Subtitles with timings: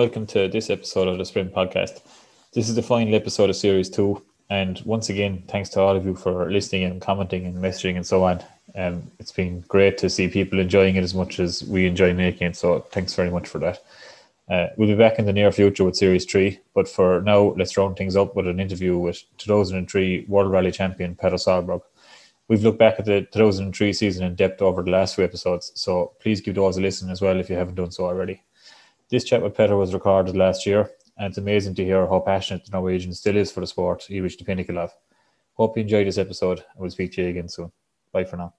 [0.00, 2.00] Welcome to this episode of the Sprint Podcast.
[2.54, 4.22] This is the final episode of Series 2.
[4.48, 8.06] And once again, thanks to all of you for listening and commenting and messaging and
[8.06, 8.42] so on.
[8.74, 12.46] Um, it's been great to see people enjoying it as much as we enjoy making
[12.46, 12.56] it.
[12.56, 13.84] So thanks very much for that.
[14.48, 16.58] Uh, we'll be back in the near future with Series 3.
[16.74, 21.14] But for now, let's round things up with an interview with 2003 World Rally Champion
[21.14, 21.82] Petter Solberg.
[22.48, 25.72] We've looked back at the 2003 season in depth over the last few episodes.
[25.74, 28.40] So please give those a listen as well if you haven't done so already.
[29.10, 32.64] This chat with Petter was recorded last year, and it's amazing to hear how passionate
[32.64, 34.94] the Norwegian still is for the sport he reached the pinnacle of.
[35.54, 37.72] Hope you enjoyed this episode, and we'll speak to you again soon.
[38.12, 38.54] Bye for now.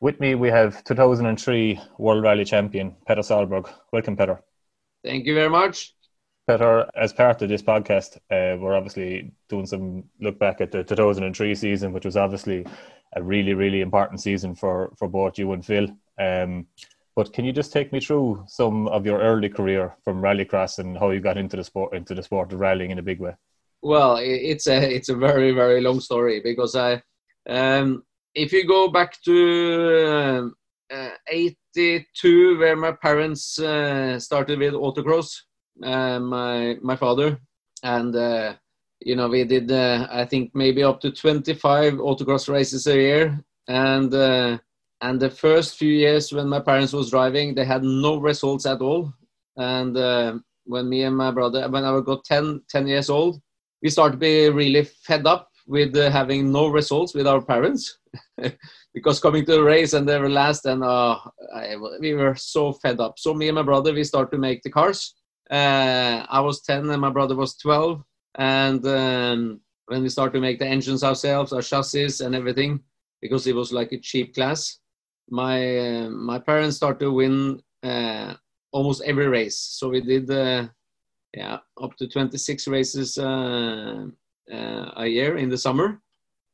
[0.00, 3.68] With me, we have 2003 World Rally Champion Petter Solberg.
[3.92, 4.40] Welcome, Petter.
[5.02, 5.96] Thank you very much.
[6.46, 10.84] Petter, as part of this podcast, uh, we're obviously doing some look back at the
[10.84, 12.64] 2003 season, which was obviously
[13.16, 15.88] a really, really important season for, for both you and Phil.
[16.20, 16.68] Um,
[17.16, 20.98] but can you just take me through some of your early career from rallycross and
[20.98, 23.34] how you got into the sport into the sport of rallying in a big way?
[23.82, 27.02] Well, it's a it's a very very long story because I,
[27.48, 28.02] um,
[28.34, 30.52] if you go back to
[30.90, 35.42] uh, uh, '82, where my parents uh, started with autocross,
[35.82, 37.38] uh, my my father,
[37.82, 38.54] and uh,
[39.00, 43.44] you know we did uh, I think maybe up to 25 autocross races a year,
[43.68, 44.60] and
[45.04, 48.80] and the first few years when my parents was driving they had no results at
[48.80, 49.12] all.
[49.56, 53.40] And uh, when me and my brother when i got 10, 10 years old
[53.82, 57.98] we started to be really fed up with uh, having no results with our parents.
[58.94, 61.18] Because coming to the race and they were last and uh,
[61.52, 63.18] I, we were so fed up.
[63.18, 65.14] So me and my brother we started to make the cars.
[65.50, 68.02] Uh, i was 10 and my brother was 12
[68.36, 72.80] and um, when we started to make the engines ourselves our chassis and everything
[73.20, 74.78] because it was like a cheap class
[75.30, 78.34] my my parents started to win uh,
[78.72, 79.58] almost every race.
[79.58, 80.68] So we did uh,
[81.34, 84.06] yeah up to 26 races uh,
[84.50, 86.00] a year in the summer.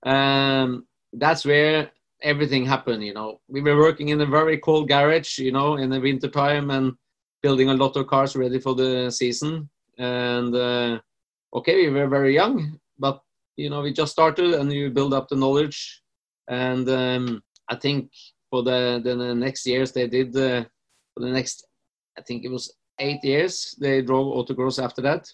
[0.05, 1.91] Um, that's where
[2.23, 3.05] everything happened.
[3.05, 5.39] You know, we were working in a very cold garage.
[5.39, 6.93] You know, in the winter time and
[7.43, 9.69] building a lot of cars ready for the season.
[9.99, 11.01] And uh,
[11.55, 13.21] okay, we were very young, but
[13.57, 16.03] you know, we just started and you build up the knowledge.
[16.49, 18.11] And um, I think
[18.51, 20.65] for the, the, the next years they did uh,
[21.15, 21.67] for the next
[22.19, 25.31] I think it was eight years they drove autocross after that.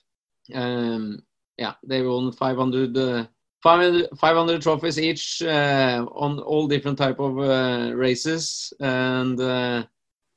[0.55, 1.23] Um,
[1.59, 3.27] yeah, they won 500, uh,
[3.63, 9.85] 500, 500 trophies each uh, on all different type of uh, races, and uh,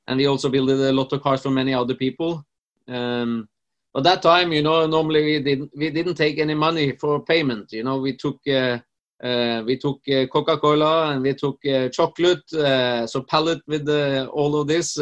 [0.08, 2.44] and we also built a lot of cars for many other people.
[2.88, 3.48] Um,
[3.94, 7.72] but that time, you know, normally we didn't we didn't take any money for payment.
[7.72, 8.80] You know, we took uh,
[9.22, 13.90] we took uh, Coca-Cola and we took uh, chocolate, so pallet with
[14.30, 14.98] all of this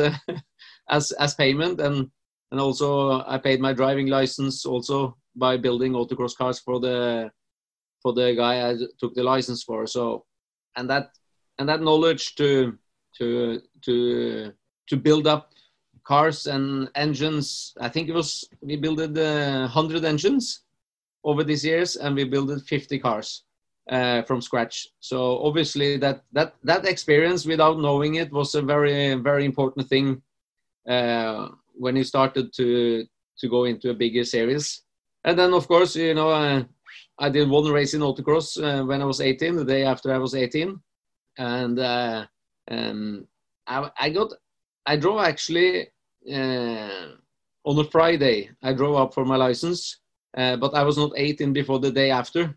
[0.89, 2.09] as as payment, and
[2.51, 7.31] and also I paid my driving license also by building autocross cars for the
[8.01, 9.85] for the guy I took the license for.
[9.85, 10.25] So
[10.75, 11.11] and that
[11.59, 12.77] and that knowledge to
[13.17, 14.53] to to
[14.89, 15.51] to build up
[16.03, 17.73] cars and engines.
[17.79, 20.61] I think it was we built uh, 100 engines
[21.23, 23.43] over these years, and we built 50 cars
[23.89, 24.87] uh, from scratch.
[24.99, 30.21] So obviously that that that experience without knowing it was a very very important thing
[30.87, 33.05] uh, when you started to
[33.39, 34.81] to go into a bigger series.
[35.23, 36.63] And then of course you know uh,
[37.19, 40.17] I did one race in autocross uh, when I was 18, the day after I
[40.17, 40.79] was 18,
[41.37, 42.25] and uh,
[42.69, 43.27] um,
[43.65, 44.33] I, I got
[44.85, 45.87] I drove actually
[46.31, 47.07] uh,
[47.63, 48.49] on a Friday.
[48.61, 49.99] I drove up for my license,
[50.33, 52.55] but I was not 18 before the day after.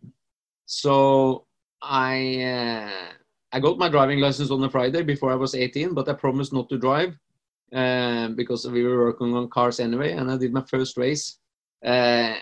[0.71, 1.47] So
[1.83, 3.13] I uh,
[3.51, 6.53] I got my driving license on a Friday before I was 18, but I promised
[6.53, 7.19] not to drive
[7.75, 10.13] uh, because we were working on cars anyway.
[10.13, 11.39] And I did my first race
[11.85, 12.35] uh,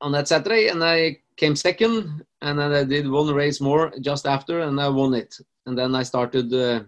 [0.00, 2.24] on that Saturday, and I came second.
[2.42, 5.36] And then I did one race more just after, and I won it.
[5.66, 6.80] And then I started uh,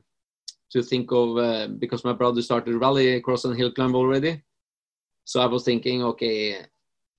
[0.73, 4.43] to think of uh, because my brother started rally cross and hill climb already.
[5.23, 6.67] So I was thinking, okay,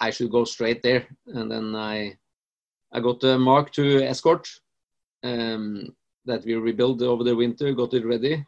[0.01, 1.07] I should go straight there.
[1.27, 2.17] And then I
[2.91, 4.47] I got a Mark II Escort
[5.23, 5.95] um,
[6.25, 8.45] that we rebuilt over the winter, got it ready,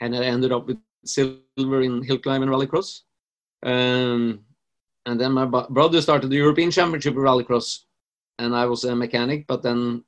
[0.00, 3.02] and I ended up with silver in hill climb and rallycross.
[3.62, 4.44] Um,
[5.06, 7.84] and then my brother started the European Championship rallycross,
[8.38, 9.46] and I was a mechanic.
[9.46, 10.04] But then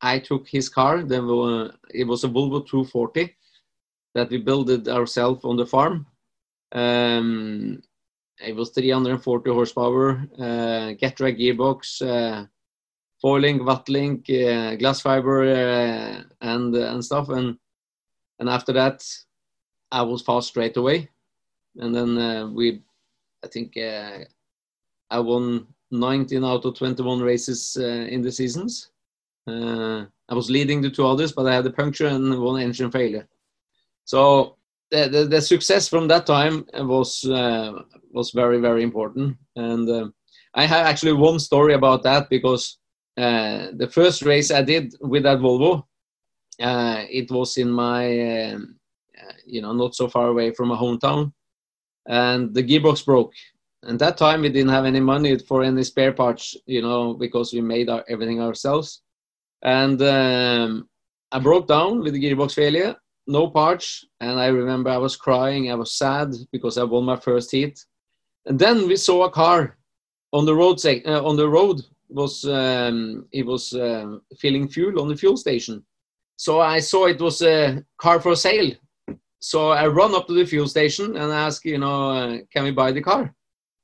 [0.00, 1.02] I took his car.
[1.02, 1.24] Then
[1.90, 3.34] it was a Volvo 240
[4.14, 6.06] that we built ourselves on the farm.
[6.72, 7.82] Um,
[8.44, 12.46] it was 340 horsepower, uh, Getrag gearbox, uh,
[13.22, 17.28] foiling, Wattlink, uh, glass fiber, uh, and and stuff.
[17.30, 17.56] And
[18.38, 19.06] and after that,
[19.90, 21.08] I was fast straight away.
[21.76, 22.82] And then uh, we
[23.42, 28.90] I think I won 19 out of 21 races in the seasons.
[29.46, 33.28] I was leading the two others, but I had a puncture and one engine failure.
[34.04, 34.56] So
[34.90, 37.24] the, the, the success from that time was
[38.10, 39.36] was very very important.
[39.56, 40.12] And
[40.54, 42.78] I have actually one story about that because
[43.16, 45.84] uh, the first race I did with that Volvo,
[46.60, 48.76] uh, it was in my um,
[49.46, 51.32] you know not so far away from my hometown,
[52.06, 53.32] and the gearbox broke.
[53.84, 57.52] And that time we didn't have any money for any spare parts you know because
[57.52, 59.02] we made our, everything ourselves.
[59.62, 60.88] And um,
[61.30, 64.04] i broke down with the gearbox failure no parts.
[64.20, 67.84] And i remember i was crying i was sad because i won my first heat.
[68.46, 69.76] And then we saw a car
[70.32, 71.82] on the road uh, on the road
[72.14, 75.84] was um, it was uh, filling fuel on the fuel station.
[76.36, 78.72] So i saw it was a car for sale.
[79.40, 82.70] So i run up to the fuel station and ask you know uh, can we
[82.70, 83.34] buy the car?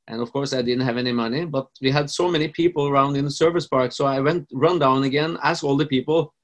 [0.08, 3.16] And of course I didn't have any money, but we had so many people around
[3.16, 3.92] in the service park.
[3.92, 6.34] So I went run down again, ask all the people,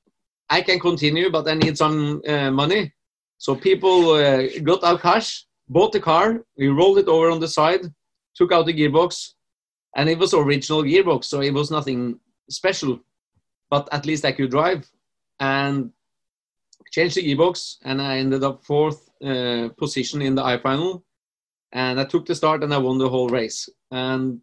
[0.51, 2.93] I can continue, but I need some uh, money.
[3.39, 7.49] So people uh, got our cash, bought the car, we rolled it over on the
[7.49, 7.83] side,
[8.37, 9.34] took out the gearbox,
[9.97, 12.19] and it was original gearbox, so it was nothing
[12.51, 13.01] special.
[13.71, 14.89] But at least I could drive,
[15.41, 15.91] and
[16.91, 21.05] changed the gearbox, and I ended up fourth uh, position in the I final
[21.75, 23.69] and I took the start and I won the whole race.
[23.91, 24.41] And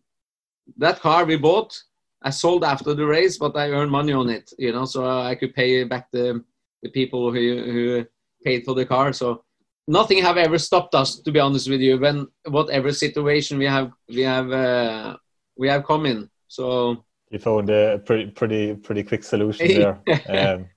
[0.77, 1.81] that car we bought,
[2.21, 5.35] I sold after the race, but I earned money on it, you know, so I
[5.35, 6.43] could pay back the
[6.83, 8.05] the people who who
[8.43, 9.13] paid for the car.
[9.13, 9.43] So
[9.87, 11.97] nothing have ever stopped us, to be honest with you.
[11.99, 15.17] When whatever situation we have, we have uh,
[15.57, 16.29] we have come in.
[16.47, 19.99] So you found a pretty pretty pretty quick solution there.
[20.27, 20.67] um,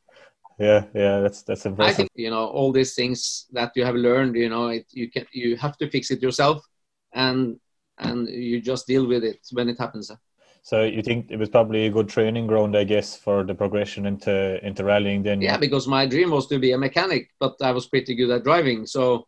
[0.59, 3.97] yeah yeah that's that's impressive i think you know all these things that you have
[3.97, 6.65] learned you know it, you can you have to fix it yourself
[7.13, 7.59] and
[7.99, 10.11] and you just deal with it when it happens
[10.63, 14.07] so you think it was probably a good training ground i guess for the progression
[14.07, 17.73] into into rallying then yeah because my dream was to be a mechanic but i
[17.73, 19.27] was pretty good at driving so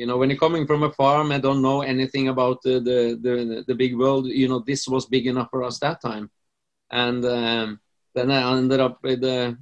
[0.00, 2.98] you know when you're coming from a farm i don't know anything about the the
[3.24, 6.30] the, the big world you know this was big enough for us that time
[6.90, 7.78] and um,
[8.14, 9.56] then i ended up with a,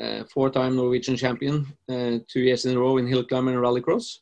[0.00, 4.18] uh, four-time Norwegian champion, uh, two years in a row in hill climb and rallycross.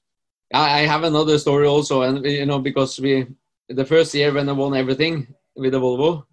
[0.53, 3.27] I, I have another story also, and you know because we
[3.69, 6.25] the first year when I won everything with the Volvo,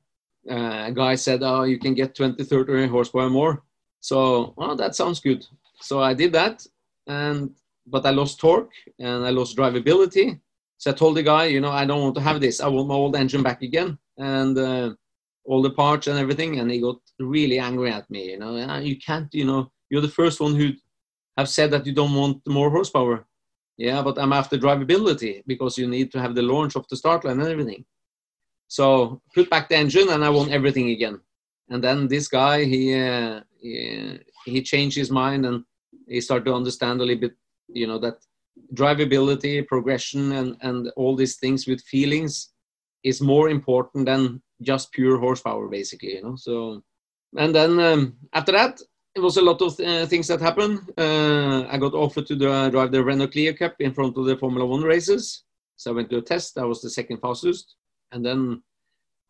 [0.50, 3.64] uh, a guy said, "Oh, you can get 20, 30 horsepower more."
[4.02, 5.46] So, well, that sounds good.
[5.80, 6.66] So I did that,
[7.08, 7.56] and
[7.90, 10.40] but I lost torque and I lost drivability.
[10.78, 12.62] So I told the guy, you know, I don't want to have this.
[12.62, 13.98] I want my old engine back again.
[14.18, 14.94] And uh,
[15.46, 18.32] all the parts and everything, and he got really angry at me.
[18.32, 19.34] You know, you can't.
[19.34, 20.72] You know, you're the first one who
[21.38, 23.26] have said that you don't want more horsepower.
[23.78, 27.24] Yeah, but I'm after drivability because you need to have the launch of the start
[27.24, 27.86] line and everything.
[28.68, 31.20] So put back the engine, and I want everything again.
[31.70, 35.64] And then this guy, he uh, he, he changed his mind and
[36.08, 37.36] he started to understand a little bit,
[37.74, 38.18] you know, that
[38.74, 42.54] drivability, progression, and and all these things with feelings
[43.04, 46.16] is more important than just pure horsepower, basically.
[46.16, 46.36] You know.
[46.36, 46.84] So,
[47.38, 48.82] and then um, after that,
[49.16, 50.80] it was a lot of uh, things that happened.
[50.98, 54.66] Uh, I got offered to drive the Renault Clio Cup in front of the Formula
[54.66, 55.44] One races.
[55.78, 56.58] So I went to a test.
[56.58, 57.76] I was the second fastest,
[58.12, 58.62] and then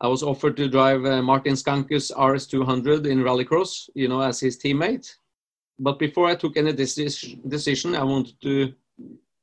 [0.00, 4.58] I was offered to drive uh, Martin Schanche's RS200 in rallycross, you know, as his
[4.58, 5.14] teammate.
[5.82, 8.74] But before I took any decision, I wanted to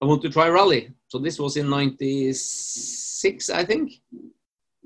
[0.01, 0.94] I wanted to try rally.
[1.08, 3.94] So this was in '96, I think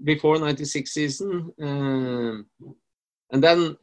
[0.04, 1.54] before 96 season.
[1.62, 2.46] Um,
[3.32, 3.78] and then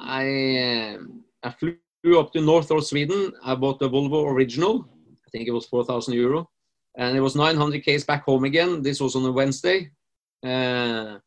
[0.00, 0.98] I, uh,
[1.42, 3.32] I flew up to north of Sweden.
[3.42, 4.88] I bought the Volvo original.
[5.26, 6.50] I think it was 4,000 euro.
[6.96, 8.82] And it was 900 k's back home again.
[8.82, 9.90] This was on a Wednesday.
[10.44, 11.18] Uh,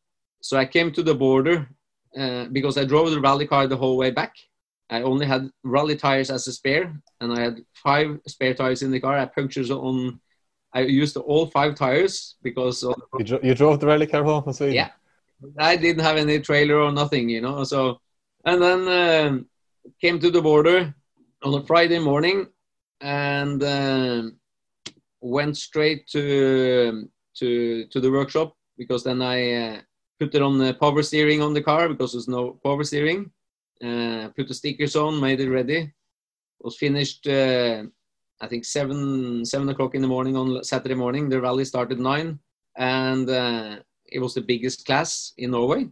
[0.42, 1.68] so I came to the border
[2.18, 4.34] uh, because I drove the rally car the whole way back.
[4.90, 8.92] I only had rally tires as a spare, and I had five spare tires in
[8.92, 9.18] the car.
[9.18, 10.20] I punctured on
[10.74, 14.54] I used all five tires because you, dro- you, drove the rally car home from
[14.54, 14.76] Sweden.
[14.76, 14.90] Yeah,
[15.58, 17.64] I didn't have any trailer or nothing, you know.
[17.64, 18.00] So
[18.46, 19.40] and then uh,
[20.02, 20.94] came to the border
[21.44, 22.48] on a Friday morning
[23.02, 24.24] and uh,
[25.22, 29.82] went straight to to to the workshop because then I uh,
[30.20, 33.32] put it on the power steering on the car because there's no power steering.
[33.84, 35.94] Uh, put the stickers on, made it ready.
[36.62, 37.84] Was finished uh,
[38.42, 41.30] I think seven seven o'clock in the morning on Saturday morning.
[41.30, 42.40] The rally started nine,
[42.76, 45.88] and uh, it was the biggest class in Norway.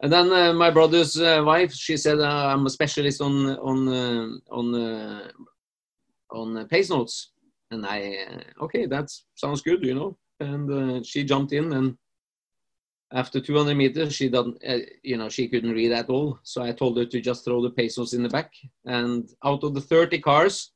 [0.00, 4.40] And then uh, my brother's uh, wife, she said, uh, "I'm a specialist on on
[4.50, 5.32] on
[6.30, 7.32] on pace notes."
[7.70, 8.16] And I,
[8.62, 10.16] okay, that sounds good, you know.
[10.40, 11.98] and she jumped in and
[13.12, 16.38] after 200 meters she doesn't uh, you know she couldn't read at all.
[16.42, 18.52] So i told her to just throw the pesos in the back.
[18.84, 20.72] And out of the 30 cars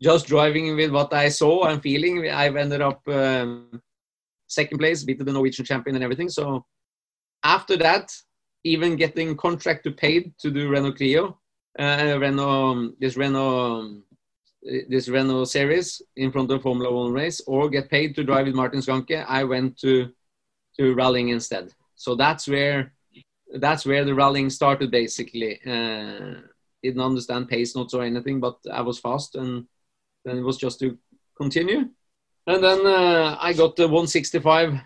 [0.00, 3.80] just driving with what i saw and feeling i've ended up um,
[4.48, 6.28] second place beat the norwegian champion and everything.
[6.28, 6.64] So
[7.42, 8.12] after that
[8.64, 11.38] even getting contract to paid to do renault clio
[11.78, 14.02] uh, renault this renault
[14.88, 18.54] this renault series in front of formula one race or get paid to drive with
[18.54, 20.12] martin Schanche i went to
[20.78, 21.72] to rallying instead.
[21.94, 22.92] So that's where
[23.54, 25.60] that's where the rallying started basically.
[25.66, 26.40] Uh,
[26.82, 29.66] didn't understand pace notes or anything, but I was fast, and
[30.24, 30.98] then it was just to
[31.36, 31.88] continue.
[32.46, 34.80] And then uh, I got the 165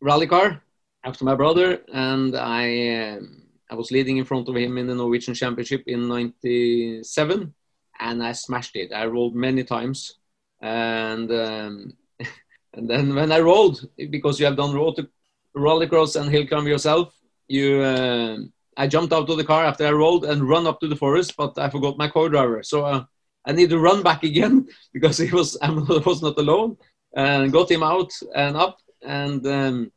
[0.00, 0.62] rally car
[1.04, 4.94] after my brother, and I um, I was leading in front of him in the
[4.94, 7.54] Norwegian Championship in '97,
[8.00, 8.92] and I smashed it.
[8.92, 10.16] I rolled many times,
[10.60, 11.96] and um,
[12.74, 15.08] and then when I rolled, because you have done roll to
[15.56, 17.14] rallycross and hill climb yourself,
[17.48, 18.38] you uh,
[18.76, 21.34] I jumped out of the car after I rolled and run up to the forest,
[21.36, 23.04] but I forgot my co-driver, so uh,
[23.44, 26.76] I need to run back again because he was I was not alone,
[27.14, 29.92] and got him out and up, and um,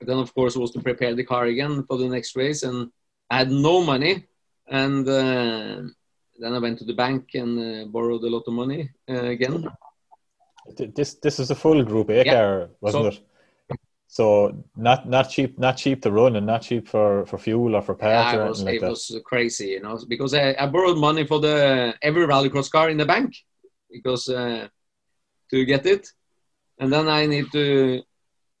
[0.00, 2.90] then of course was to prepare the car again for the next race, and
[3.30, 4.26] I had no money,
[4.68, 5.82] and uh,
[6.38, 9.68] then I went to the bank and uh, borrowed a lot of money uh, again.
[10.76, 12.34] This this is a full Group A yeah.
[12.34, 13.26] car, wasn't so, it?
[14.12, 17.80] So not not cheap, not cheap to run, and not cheap for, for fuel or
[17.80, 18.32] for parts.
[18.32, 18.90] Yeah, it was, like it that.
[18.90, 22.96] was crazy, you know, because I, I borrowed money for the every rallycross car in
[22.96, 23.36] the bank
[23.88, 24.66] because uh,
[25.50, 26.08] to get it,
[26.80, 28.02] and then I need to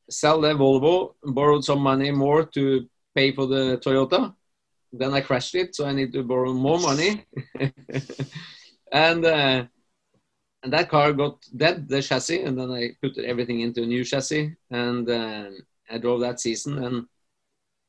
[0.08, 4.32] sell the Volvo, borrowed some money more to pay for the Toyota.
[4.92, 7.26] Then I crashed it, so I need to borrow more money,
[8.92, 9.24] and.
[9.24, 9.64] Uh,
[10.62, 14.04] and that car got dead, the chassis, and then I put everything into a new
[14.04, 15.58] chassis, and um,
[15.90, 17.06] I drove that season, and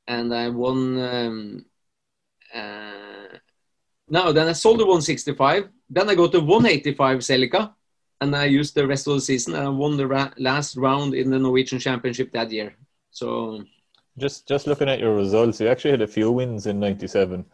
[0.08, 1.00] and I won.
[1.00, 1.66] Um,
[2.54, 3.38] uh,
[4.10, 5.70] no, then I sold the 165.
[5.90, 7.74] Then I got the 185 Celica,
[8.20, 11.14] and I used the rest of the season, and I won the ra- last round
[11.14, 12.74] in the Norwegian Championship that year.
[13.12, 13.64] So,
[14.18, 17.46] just just looking at your results, you actually had a few wins in '97.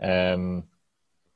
[0.00, 0.64] Um,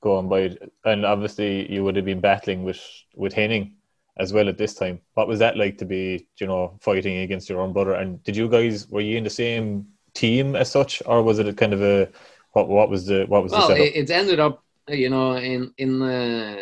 [0.02, 2.80] going by, and obviously you would have been battling with
[3.14, 3.76] with Henning
[4.18, 5.00] as well at this time.
[5.14, 7.94] What was that like to be, you know, fighting against your own brother?
[7.94, 11.48] And did you guys were you in the same team as such, or was it
[11.48, 12.08] a kind of a
[12.52, 12.68] what?
[12.68, 13.96] What was the what was well, the setup?
[13.96, 16.56] it ended up, you know, in in uh,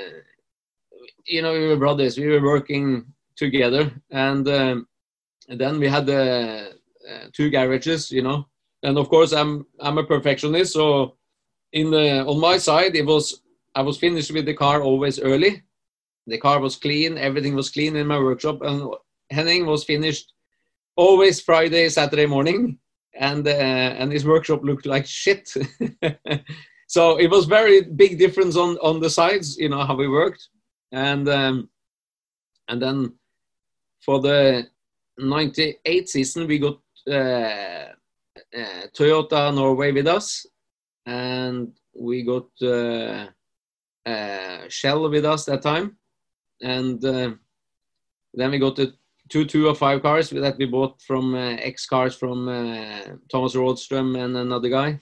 [1.25, 2.19] you know we were brothers.
[2.19, 3.07] We were working
[3.37, 4.87] together, and um,
[5.49, 6.75] then we had the
[7.11, 8.47] uh, two garages, you know,
[8.83, 11.17] and of course I'm I'm a perfectionist, so
[11.73, 13.43] in the on my side it was
[13.75, 15.63] I was finished with the car always early.
[16.27, 18.93] The car was clean, everything was clean in my workshop, and
[19.31, 20.33] Henning was finished
[20.97, 22.79] always Friday, Saturday morning,
[23.15, 23.51] and uh,
[24.01, 25.49] and his workshop looked like shit.
[26.87, 30.49] so it was very big difference on on the sides, you know how we worked,
[30.93, 31.69] and um,
[32.69, 33.13] and then
[34.05, 34.67] for the
[35.19, 37.93] '98 season we got uh,
[38.61, 40.47] uh, Toyota Norway with us,
[41.07, 43.27] and we got uh,
[44.07, 45.97] uh, Shell with us that time,
[46.63, 47.33] and uh,
[48.35, 48.95] then we got the
[49.29, 53.55] two two or five cars that we bought from uh, X cars from uh, Thomas
[53.55, 54.99] Rådström and another guy,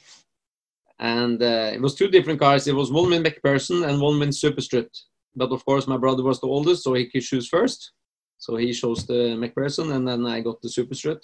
[0.99, 2.67] and uh, it was two different cars.
[2.67, 4.90] It was one with MacPherson and one with Superstrut.
[5.37, 7.93] But of course, my brother was the oldest, so he could choose first.
[8.38, 11.23] So he chose the MacPherson, and then I got the Superstrut.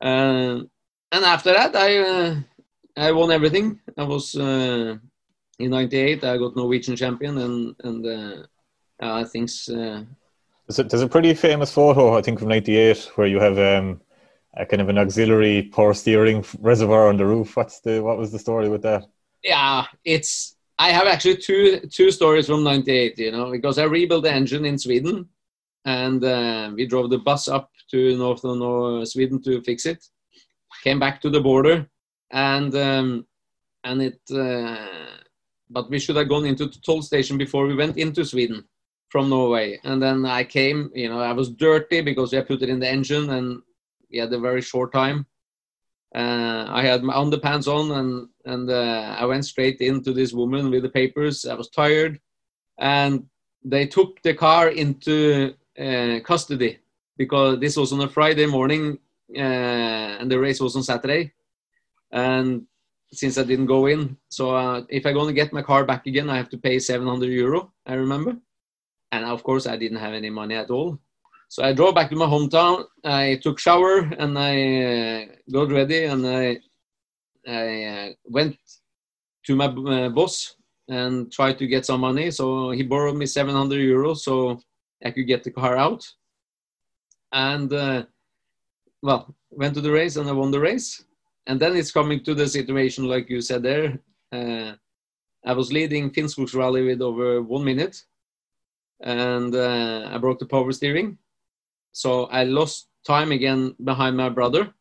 [0.00, 0.64] Uh,
[1.12, 2.44] and after that, I
[2.96, 3.80] I won everything.
[3.96, 4.96] I was uh,
[5.58, 6.24] in '98.
[6.24, 8.46] I got Norwegian champion, and and uh,
[9.00, 9.50] I think.
[9.68, 10.02] Uh,
[10.68, 14.00] there's a pretty famous photo, I think, from '98, where you have um,
[14.56, 17.56] a kind of an auxiliary power steering reservoir on the roof.
[17.56, 19.06] What's the what was the story with that?
[19.42, 20.56] Yeah, it's.
[20.78, 23.18] I have actually two two stories from '98.
[23.18, 25.28] You know, because I rebuilt the engine in Sweden,
[25.84, 30.04] and uh, we drove the bus up to northern Sweden to fix it.
[30.84, 31.90] Came back to the border
[32.30, 33.26] and um,
[33.84, 34.86] and it uh,
[35.70, 38.64] but we should have gone into the toll station before we went into Sweden
[39.08, 39.78] from Norway.
[39.84, 42.88] And then I came, you know, I was dirty because I put it in the
[42.88, 43.62] engine and
[44.10, 45.26] we had a very short time.
[46.14, 50.70] Uh, I had my underpants on and and uh, I went straight into this woman
[50.70, 51.46] with the papers.
[51.46, 52.18] I was tired,
[52.78, 53.26] and
[53.62, 56.78] they took the car into uh, custody
[57.16, 58.98] because this was on a Friday morning
[59.36, 61.32] uh, and the race was on Saturday
[62.12, 62.62] and
[63.12, 64.16] since I didn't go in.
[64.28, 67.26] So uh, if I'm gonna get my car back again, I have to pay 700
[67.26, 67.72] euro.
[67.86, 68.36] I remember,
[69.12, 70.98] and of course I didn't have any money at all.
[71.48, 72.84] So I drove back to my hometown.
[73.04, 76.58] I took shower and I uh, got ready and I
[77.46, 78.56] I uh, went
[79.46, 80.54] to my uh, boss
[80.88, 82.30] and tried to get some money.
[82.30, 84.60] So he borrowed me 700 euros so
[85.04, 86.06] I could get the car out.
[87.32, 88.04] And uh,
[89.02, 91.04] well, went to the race and I won the race.
[91.50, 93.98] And then it's coming to the situation like you said there.
[94.30, 94.74] Uh,
[95.44, 98.04] I was leading Finnskogs rally with over one minute,
[99.00, 101.18] and uh, I broke the power steering.
[101.90, 104.72] So I lost time again behind my brother.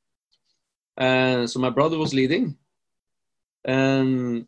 [0.95, 2.55] Uh, so my brother was leading,
[3.65, 4.45] and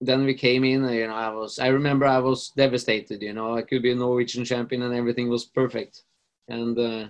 [0.00, 0.88] then we came in.
[0.88, 1.58] You know, I was.
[1.58, 3.20] I remember I was devastated.
[3.20, 6.04] You know, I could be a Norwegian champion, and everything was perfect.
[6.46, 7.08] And uh,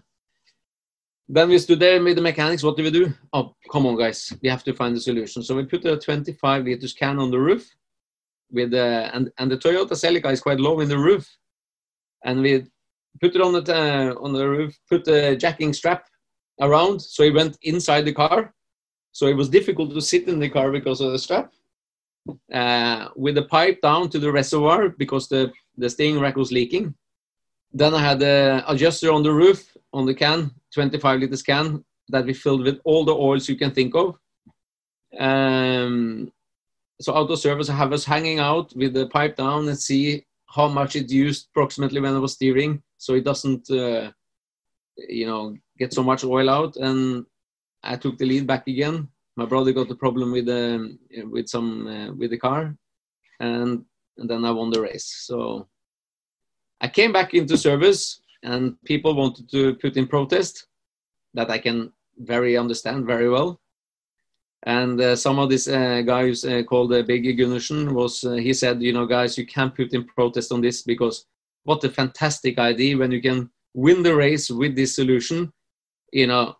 [1.32, 2.64] then we stood there with the mechanics.
[2.64, 3.12] What do we do?
[3.32, 4.32] Oh, come on, guys!
[4.42, 5.42] We have to find a solution.
[5.42, 7.70] So we put a 25 liters can on the roof,
[8.50, 11.24] with uh, and and the Toyota Celica is quite low in the roof,
[12.24, 12.66] and we
[13.20, 16.04] put it on the uh, on the roof, put the jacking strap
[16.60, 18.52] around, so he went inside the car.
[19.12, 21.52] So it was difficult to sit in the car because of the strap.
[22.52, 26.94] Uh, with the pipe down to the reservoir because the the steering rack was leaking.
[27.72, 32.24] Then I had the adjuster on the roof on the can, 25 liters can that
[32.24, 34.16] we filled with all the oils you can think of.
[35.18, 36.32] Um,
[37.00, 40.96] so auto service have us hanging out with the pipe down and see how much
[40.96, 44.10] it used approximately when I was steering, so it doesn't, uh,
[44.96, 46.76] you know, get so much oil out.
[46.76, 47.24] And
[47.82, 49.08] I took the lead back again.
[49.36, 52.76] My brother got the problem with the um, with some uh, with the car,
[53.38, 53.84] and
[54.18, 55.22] and then I won the race.
[55.24, 55.68] So
[56.80, 60.66] I came back into service, and people wanted to put in protest
[61.34, 63.60] that I can very understand very well.
[64.64, 68.52] And uh, some of these uh, guys uh, called uh, Big Gundersen was uh, he
[68.52, 71.26] said, you know, guys, you can't put in protest on this because
[71.64, 75.50] what a fantastic idea when you can win the race with this solution.
[76.12, 76.56] You know,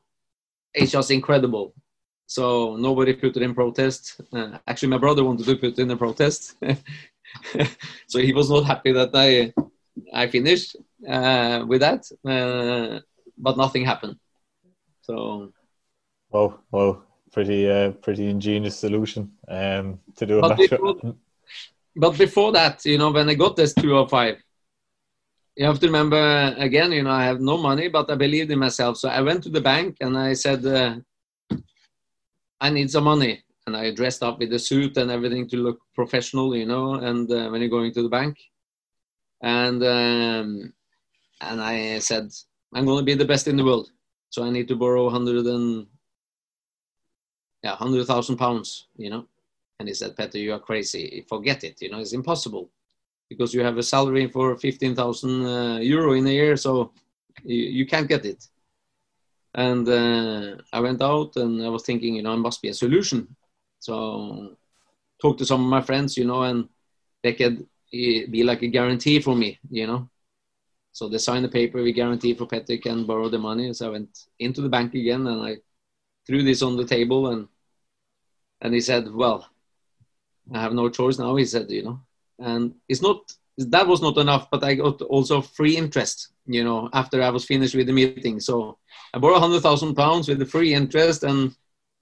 [0.73, 1.75] it's just incredible.
[2.27, 4.21] So nobody put it in protest.
[4.33, 6.55] Uh, actually, my brother wanted to put in a protest,
[8.07, 9.53] so he was not happy that I
[10.13, 10.77] I finished
[11.09, 13.01] uh, with that, uh,
[13.39, 14.17] but nothing happened.
[15.03, 15.53] So.
[16.33, 20.95] Oh, well, pretty uh, pretty ingenious solution um, to do a but before,
[21.97, 24.37] but before that, you know, when I got this 205,
[25.57, 28.59] you have to remember again, you know, I have no money, but I believed in
[28.59, 28.97] myself.
[28.97, 30.97] So I went to the bank and I said, uh,
[32.61, 33.43] I need some money.
[33.67, 37.31] And I dressed up with a suit and everything to look professional, you know, and
[37.31, 38.39] uh, when you're going to the bank.
[39.43, 40.73] And, um,
[41.41, 42.31] and I said,
[42.75, 43.91] I'm going to be the best in the world.
[44.29, 45.87] So I need to borrow 100 and
[47.63, 49.27] yeah, hundred thousand pounds, you know.
[49.79, 51.25] And he said, Petter, you are crazy.
[51.29, 51.81] Forget it.
[51.81, 52.71] You know, it's impossible
[53.29, 56.93] because you have a salary for fifteen thousand uh, euro in a year, so
[57.45, 58.47] you, you can't get it.
[59.55, 62.75] And uh, I went out and I was thinking, you know, it must be a
[62.75, 63.35] solution.
[63.81, 64.57] So
[65.21, 66.69] talked to some of my friends, you know, and
[67.23, 70.09] they could be like a guarantee for me, you know.
[70.93, 73.73] So they signed the paper, we guarantee for Petter can borrow the money.
[73.73, 75.57] So I went into the bank again and I
[76.27, 77.49] threw this on the table and
[78.63, 79.49] and he said, "Well,
[80.53, 82.01] I have no choice now." He said, "You know,"
[82.39, 86.29] and it's not that was not enough, but I got also free interest.
[86.47, 88.79] You know, after I was finished with the meeting, so
[89.15, 91.55] I borrowed hundred thousand pounds with the free interest, and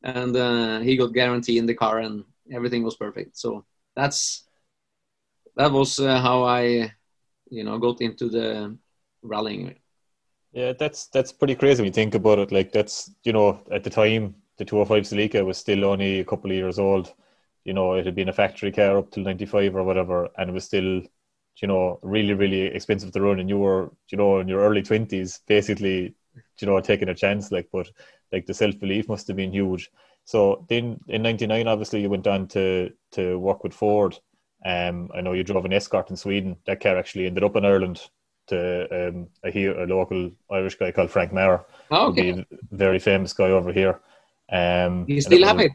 [0.02, 3.36] and uh, he got guarantee in the car, and everything was perfect.
[3.36, 4.47] So that's
[5.58, 6.92] that was uh, how I,
[7.50, 8.78] you know, got into the
[9.22, 9.74] rallying.
[10.52, 12.52] Yeah, that's that's pretty crazy when you think about it.
[12.52, 16.50] Like that's you know at the time the 205 Celica was still only a couple
[16.50, 17.12] of years old.
[17.64, 20.52] You know, it had been a factory car up till 95 or whatever, and it
[20.52, 21.02] was still,
[21.60, 23.40] you know, really really expensive to run.
[23.40, 26.14] And you were, you know, in your early 20s, basically,
[26.60, 27.52] you know, taking a chance.
[27.52, 27.90] Like, but
[28.32, 29.90] like the self belief must have been huge.
[30.24, 34.18] So then in '99, obviously, you went on to to work with Ford.
[34.64, 36.56] Um, I know you drove an Escort in Sweden.
[36.66, 38.08] That car actually ended up in Ireland
[38.48, 41.64] to um, a, a local Irish guy called Frank Maher.
[41.90, 42.44] Oh, okay.
[42.70, 44.00] very famous guy over here.
[44.50, 45.72] Um, you still have it?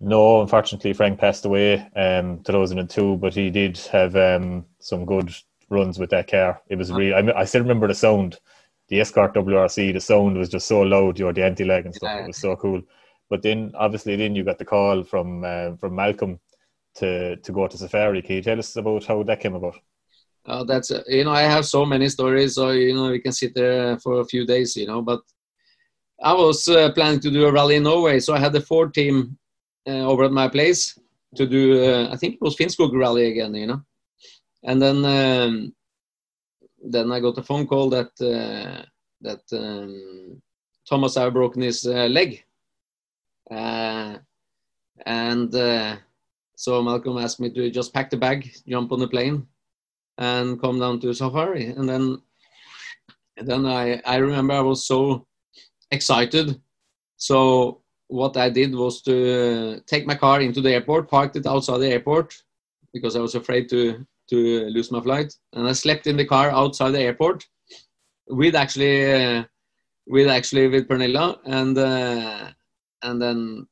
[0.00, 5.32] No, unfortunately, Frank passed away um 2002, but he did have um, some good
[5.70, 6.60] runs with that car.
[6.68, 8.38] It was really, I, I still remember the sound.
[8.88, 11.94] The Escort WRC, the sound was just so loud, you know, the anti lag and
[11.94, 12.10] stuff.
[12.12, 12.24] Yeah.
[12.24, 12.82] It was so cool.
[13.30, 16.40] But then, obviously, then you got the call from uh, from Malcolm
[16.96, 18.22] to to go to Safari.
[18.22, 19.78] Can you tell us about how that came about?
[20.46, 23.32] Oh, that's uh, you know I have so many stories, so you know we can
[23.32, 25.02] sit there for a few days, you know.
[25.02, 25.20] But
[26.22, 28.92] I was uh, planning to do a rally in Norway, so I had the Ford
[28.92, 29.38] team
[29.86, 30.98] uh, over at my place
[31.36, 31.84] to do.
[31.84, 33.82] Uh, I think it was Finnskog rally again, you know.
[34.64, 35.74] And then um,
[36.84, 38.84] then I got a phone call that uh,
[39.20, 40.42] that um,
[40.88, 42.44] Thomas had broken his uh, leg,
[43.50, 44.18] uh,
[45.06, 45.96] and uh,
[46.62, 49.48] so Malcolm asked me to just pack the bag, jump on the plane,
[50.18, 51.66] and come down to Safari.
[51.66, 52.22] And then,
[53.36, 55.26] and then I I remember I was so
[55.90, 56.60] excited.
[57.16, 61.78] So what I did was to take my car into the airport, parked it outside
[61.78, 62.32] the airport
[62.94, 64.36] because I was afraid to to
[64.76, 67.44] lose my flight, and I slept in the car outside the airport
[68.28, 69.42] with actually uh,
[70.06, 72.50] with actually with Pernilla, and uh,
[73.02, 73.66] and then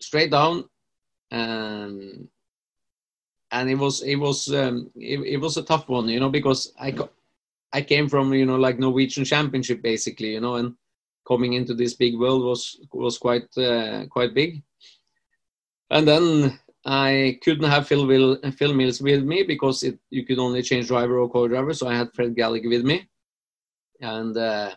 [0.00, 0.64] straight down,
[1.34, 2.28] and
[3.50, 6.72] and it was it was um, it, it was a tough one, you know, because
[6.78, 6.94] I
[7.72, 10.74] I came from you know like Norwegian Championship basically, you know, and
[11.26, 14.62] coming into this big world was was quite uh, quite big.
[15.90, 20.38] And then I couldn't have Phil, Will, Phil Mills with me because it, you could
[20.38, 21.72] only change driver or co-driver.
[21.72, 23.08] So I had Fred Gallagher with me,
[24.00, 24.74] and uh,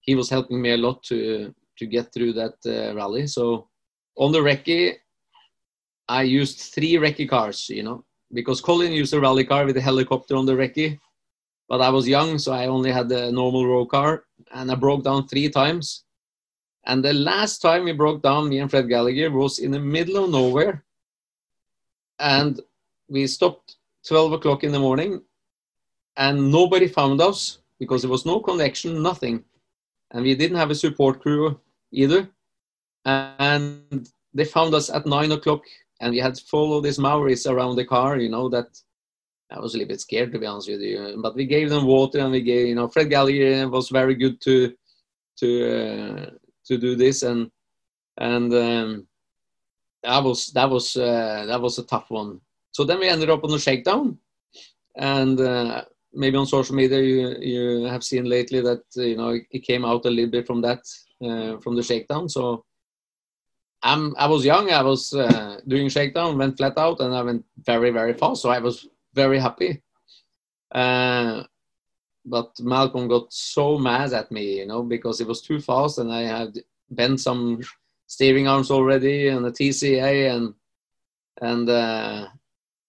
[0.00, 3.26] he was helping me a lot to to get through that uh, rally.
[3.26, 3.68] So
[4.16, 4.96] on the recce,
[6.08, 9.80] I used three recce cars, you know, because Colin used a rally car with a
[9.80, 10.98] helicopter on the recce,
[11.68, 15.04] but I was young, so I only had the normal road car, and I broke
[15.04, 16.04] down three times.
[16.86, 20.24] And the last time we broke down, me and Fred Gallagher was in the middle
[20.24, 20.84] of nowhere,
[22.18, 22.60] and
[23.08, 25.22] we stopped 12 o'clock in the morning,
[26.16, 29.42] and nobody found us because there was no connection, nothing,
[30.10, 31.58] and we didn't have a support crew
[31.90, 32.28] either.
[33.06, 35.64] And they found us at nine o'clock,
[36.00, 38.18] and we had full of these Maoris around the car.
[38.18, 38.66] You know that
[39.50, 41.18] I was a little bit scared to be honest with you.
[41.22, 44.40] But we gave them water, and we gave you know Fred Gallagher was very good
[44.42, 44.74] to
[45.38, 46.30] to uh,
[46.66, 47.50] to do this, and
[48.18, 49.06] and um,
[50.02, 52.40] that was that was uh, that was a tough one.
[52.72, 54.18] So then we ended up on the shakedown,
[54.96, 59.60] and uh, maybe on social media you you have seen lately that you know it
[59.60, 60.82] came out a little bit from that
[61.24, 62.28] uh, from the shakedown.
[62.28, 62.64] So
[63.84, 67.44] I'm I was young, I was uh, doing shakedown, went flat out, and I went
[67.58, 68.40] very very fast.
[68.42, 69.82] So I was very happy.
[70.72, 71.44] Uh,
[72.24, 76.10] but Malcolm got so mad at me, you know, because it was too fast, and
[76.10, 76.58] I had
[76.90, 77.60] bent some
[78.06, 80.54] steering arms already and the TCA, and
[81.42, 82.28] and uh,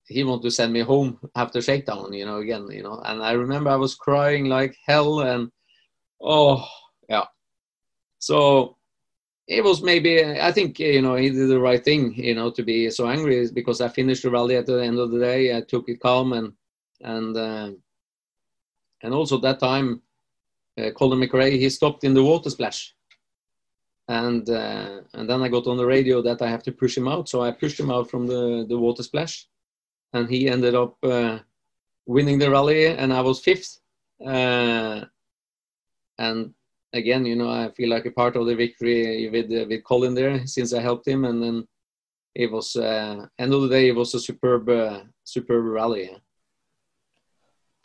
[0.08, 3.01] he wanted to send me home after shakedown, you know, again, you know.
[3.03, 5.51] And I remember I was crying like hell, and
[6.21, 6.65] oh
[7.10, 7.25] yeah.
[8.19, 8.77] So
[9.47, 12.63] it was maybe I think you know he did the right thing, you know, to
[12.63, 15.55] be so angry because I finished the rally at the end of the day.
[15.55, 16.53] I took it calm and
[17.01, 17.71] and uh,
[19.03, 20.01] and also that time,
[20.77, 22.95] uh, Colin McRae he stopped in the water splash,
[24.08, 27.08] and uh, and then I got on the radio that I have to push him
[27.08, 29.47] out, so I pushed him out from the the water splash,
[30.13, 31.39] and he ended up uh,
[32.08, 33.79] winning the rally, and I was fifth.
[34.25, 35.05] Uh,
[36.17, 36.53] and
[36.95, 40.15] again, you know, I feel like a part of the victory with uh, with Colin
[40.15, 41.67] there since I helped him, and then
[42.34, 46.10] it was uh, end of the day it was a superb uh, superb rally.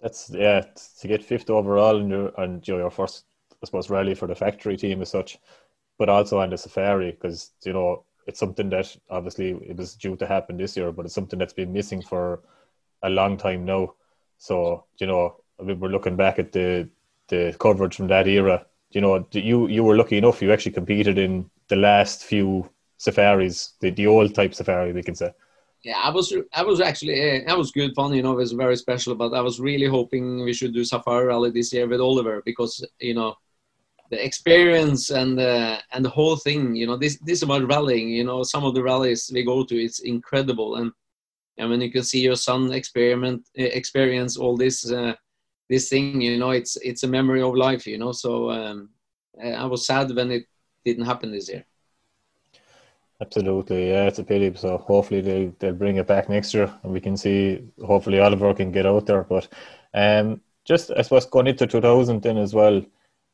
[0.01, 0.63] That's yeah
[1.01, 3.25] to get fifth overall and your and your first
[3.63, 5.39] I suppose rally for the factory team as such,
[5.99, 10.17] but also on the safari because you know it's something that obviously it was due
[10.17, 12.43] to happen this year, but it's something that's been missing for
[13.03, 13.95] a long time now.
[14.39, 16.89] So you know, we're looking back at the
[17.29, 18.67] the coverage from that era.
[18.91, 20.43] You know, you you were lucky enough.
[20.43, 25.15] You actually competed in the last few safaris, the the old type safari, we can
[25.15, 25.33] say.
[25.83, 28.15] Yeah, I was I was actually that was good fun.
[28.15, 29.15] You know, it was very special.
[29.15, 32.85] But I was really hoping we should do safari rally this year with Oliver because
[32.99, 33.37] you know
[34.11, 38.25] the experience and the and the whole thing you know this this about rallying you
[38.25, 40.91] know some of the rallies we go to it's incredible and
[41.59, 45.15] and when you can see your son experiment experience all this uh,
[45.71, 48.13] this thing you know it's it's a memory of life you know?
[48.13, 48.91] So um,
[49.43, 50.45] i was sad when it
[50.85, 51.65] didn't happen this year.
[53.23, 53.91] Absolutely.
[53.91, 54.53] Yeah it's a pity.
[54.57, 58.53] So hopefully they, they'll bring it back next year and we can see hopefully oliver
[58.55, 59.25] can get out there.
[59.25, 59.49] But
[59.95, 62.83] um just i suppose going into 2000 then as well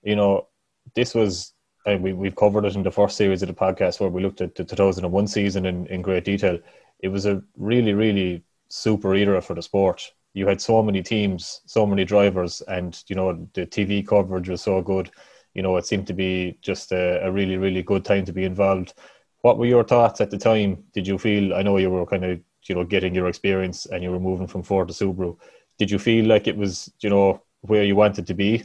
[0.03, 0.47] you know
[0.95, 1.53] this was
[1.95, 4.55] we, we've covered it in the first series of the podcast where we looked at
[4.57, 6.59] the 2001 season in, in great detail.
[7.01, 10.13] It was a really, really super era for the sport.
[10.37, 14.63] You had so many teams, so many drivers, and you know the TV coverage was
[14.63, 15.11] so good.
[15.55, 18.45] You know, it seemed to be just a, a really, really good time to be
[18.45, 18.93] involved.
[19.41, 20.85] What were your thoughts at the time?
[20.93, 21.55] Did you feel?
[21.55, 24.47] I know you were kind of you know getting your experience and you were moving
[24.47, 25.39] from Ford to Subaru.
[25.79, 28.65] Did you feel like it was you know where you wanted to be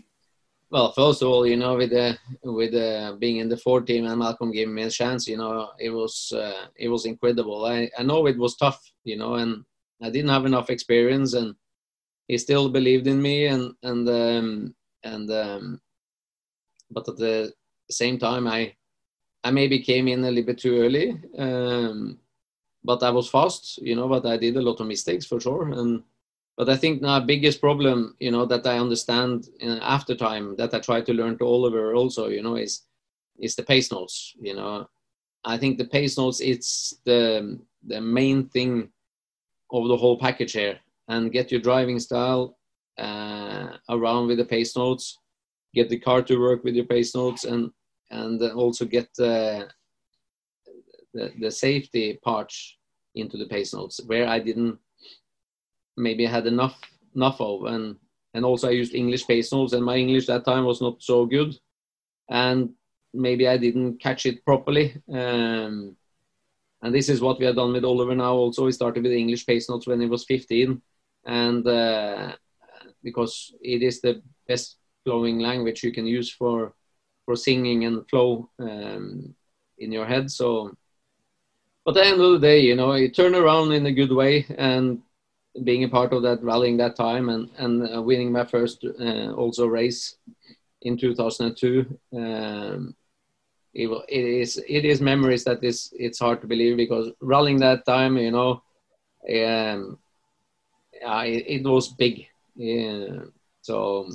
[0.71, 4.05] well, first of all, you know, with the with the, being in the Ford team
[4.05, 7.65] and Malcolm giving me a chance, you know, it was uh, it was incredible.
[7.65, 9.65] I I know it was tough, you know, and
[10.01, 11.55] I didn't have enough experience, and
[12.31, 15.81] he still believed in me, and and um, and um,
[16.89, 17.53] but at the
[17.89, 18.73] same time, I
[19.43, 21.07] I maybe came in a little bit too early.
[21.37, 22.19] Um,
[22.85, 25.73] but I was fast, you know, but I did a lot of mistakes for sure.
[25.73, 26.03] And
[26.55, 30.73] but I think now biggest problem, you know, that I understand in after time that
[30.73, 32.83] I try to learn to Oliver also, you know, is
[33.39, 34.33] is the pace notes.
[34.39, 34.87] You know,
[35.43, 38.89] I think the pace notes it's the the main thing
[39.69, 40.79] of the whole package here,
[41.11, 42.57] and get your driving style
[42.97, 45.19] uh, around with the pace notes,
[45.75, 47.69] get the car to work with your pace notes, and
[48.11, 49.67] and also get the
[51.13, 52.77] the, the safety parts
[53.15, 54.79] into the pace notes where I didn't
[55.97, 56.79] maybe had enough
[57.13, 57.65] enough of.
[57.65, 57.97] And
[58.33, 61.25] and also I used English pace notes and my English that time was not so
[61.25, 61.57] good.
[62.29, 62.69] And
[63.13, 64.95] maybe I didn't catch it properly.
[65.11, 65.97] Um,
[66.81, 68.65] and this is what we have done with Oliver now also.
[68.65, 70.81] We started with English pace notes when he was 15
[71.25, 72.31] and uh,
[73.03, 76.73] because it is the best flowing language you can use for
[77.25, 79.33] for singing and flow um,
[79.77, 80.75] in your head so
[81.85, 84.11] but at the end of the day, you know, you turn around in a good
[84.11, 85.01] way and
[85.63, 89.31] being a part of that rallying that time and and uh, winning my first uh,
[89.31, 90.15] also race
[90.83, 91.85] in 2002.
[92.15, 92.95] Um,
[93.73, 97.85] it, it is it is memories that is it's hard to believe because rallying that
[97.85, 98.61] time, you know,
[99.45, 99.97] um,
[101.01, 102.27] it, it was big.
[102.55, 103.25] Yeah,
[103.61, 104.09] so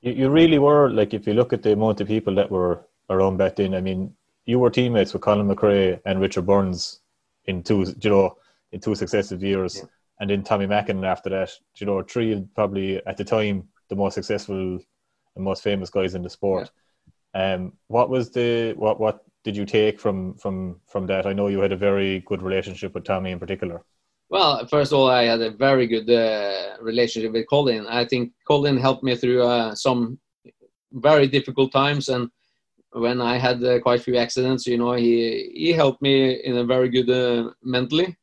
[0.00, 2.84] you, you really were like if you look at the amount of people that were
[3.10, 3.74] around back then.
[3.74, 4.14] I mean,
[4.46, 7.00] you were teammates with Colin McRae and Richard Burns
[7.44, 8.36] in two, you know,
[8.72, 9.84] in two successive years, yeah.
[10.20, 11.50] and then Tommi Mäkinen after that.
[11.76, 14.78] You know, three probably at the time the most successful
[15.34, 16.70] and most famous guys in the sport.
[17.34, 17.54] Yeah.
[17.54, 21.26] Um, what was the what what did you take from from from that?
[21.26, 23.84] I know you had a very good relationship with Tommi in particular.
[24.32, 27.86] Well, first of all, I had a very good uh, relationship with Colin.
[27.86, 30.18] I think Colin helped me through uh, some
[30.90, 32.30] very difficult times and
[32.92, 36.56] when I had uh, quite a few accidents, you know, he he helped me in
[36.56, 38.16] a very good uh, mentally,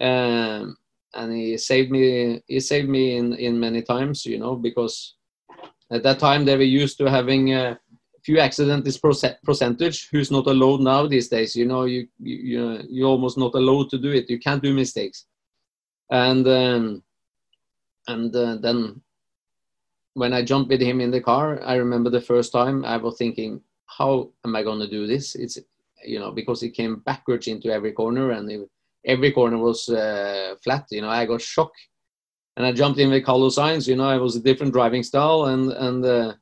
[0.00, 0.76] um,
[1.14, 2.42] and he saved me.
[2.46, 5.16] He saved me in in many times, you know, because
[5.90, 7.78] at that time they were used to having a
[8.24, 9.00] few accidents is
[9.44, 10.08] percentage.
[10.10, 11.56] Who's not allowed now these days?
[11.56, 14.28] You know, you you you almost not allowed to do it.
[14.30, 15.26] You can't do mistakes,
[16.10, 17.02] and um,
[18.08, 19.00] and uh, then
[20.14, 23.16] when I jumped with him in the car, I remember the first time I was
[23.16, 25.34] thinking, how am I going to do this?
[25.34, 25.58] It's
[26.04, 28.68] you know because it came backwards into every corner and it,
[29.04, 30.86] every corner was uh, flat.
[30.90, 31.88] You know, I got shocked
[32.56, 33.88] and I jumped in with Carlos Sainz.
[33.88, 36.34] You know, I was a different driving style and and uh,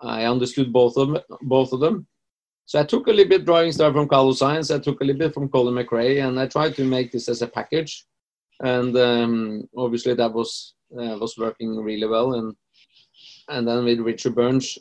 [0.00, 2.06] I understood both of them, both of them.
[2.66, 4.74] So I took a little bit driving style from Carlos Sainz.
[4.74, 7.42] I took a little bit from Colin McRae, and I tried to make this as
[7.42, 8.06] a package.
[8.60, 12.34] And um, obviously that was uh, was working really well.
[12.34, 12.54] And
[13.48, 14.78] and then with Richard Burns,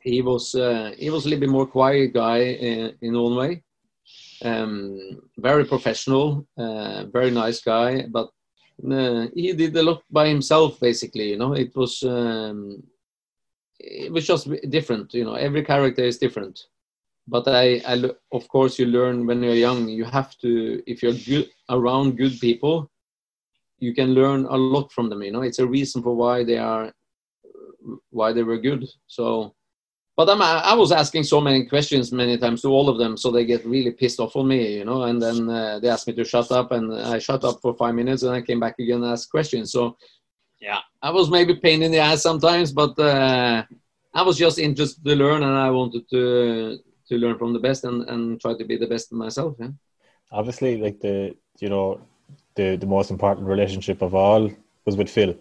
[0.00, 3.62] he was uh, he was a little bit more quiet guy in, in Norway.
[4.42, 8.30] Um, very professional, uh, very nice guy, but
[8.90, 10.78] uh, he did a lot by himself.
[10.80, 12.82] Basically, you know, it was um,
[13.80, 15.12] it was just different.
[15.14, 16.60] You know, every character is different.
[17.30, 19.88] But I, I, of course, you learn when you're young.
[19.88, 22.90] You have to, if you're good around good people,
[23.78, 25.22] you can learn a lot from them.
[25.22, 26.92] You know, it's a reason for why they are,
[28.10, 28.86] why they were good.
[29.06, 29.54] So
[30.18, 33.30] but I'm, I was asking so many questions many times to all of them, so
[33.30, 35.04] they get really pissed off on me, you know.
[35.04, 37.94] And then uh, they asked me to shut up, and I shut up for five
[37.94, 39.70] minutes, and I came back again and asked questions.
[39.70, 39.96] So,
[40.60, 43.62] yeah, I was maybe pain in the ass sometimes, but uh,
[44.12, 47.84] I was just interested to learn, and I wanted to to learn from the best
[47.84, 49.56] and, and try to be the best myself.
[49.58, 49.68] Yeah.
[50.30, 52.00] Obviously, like the you know
[52.54, 54.50] the the most important relationship of all
[54.84, 55.34] was with Phil.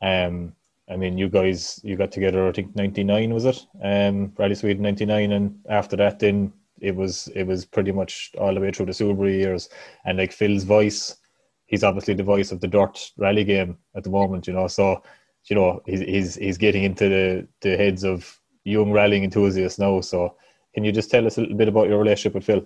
[0.00, 0.54] Um,
[0.90, 2.48] I mean, you guys, you got together.
[2.48, 3.66] I think '99 was it?
[3.82, 8.52] Um, Rally Sweden '99, and after that, then it was it was pretty much all
[8.54, 9.68] the way through the Subaru years.
[10.04, 11.16] And like Phil's voice,
[11.66, 14.46] he's obviously the voice of the dirt rally game at the moment.
[14.46, 15.02] You know, so
[15.46, 20.00] you know he's he's he's getting into the the heads of young rallying enthusiasts now.
[20.00, 20.36] So,
[20.74, 22.64] can you just tell us a little bit about your relationship with Phil?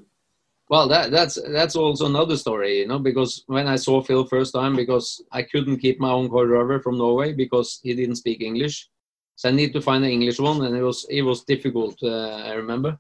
[0.69, 4.53] Well, that, that's that's also another story, you know, because when I saw Phil first
[4.53, 8.89] time, because I couldn't keep my own driver from Norway because he didn't speak English,
[9.37, 11.97] so I need to find an English one, and it was it was difficult.
[12.03, 12.99] Uh, I remember,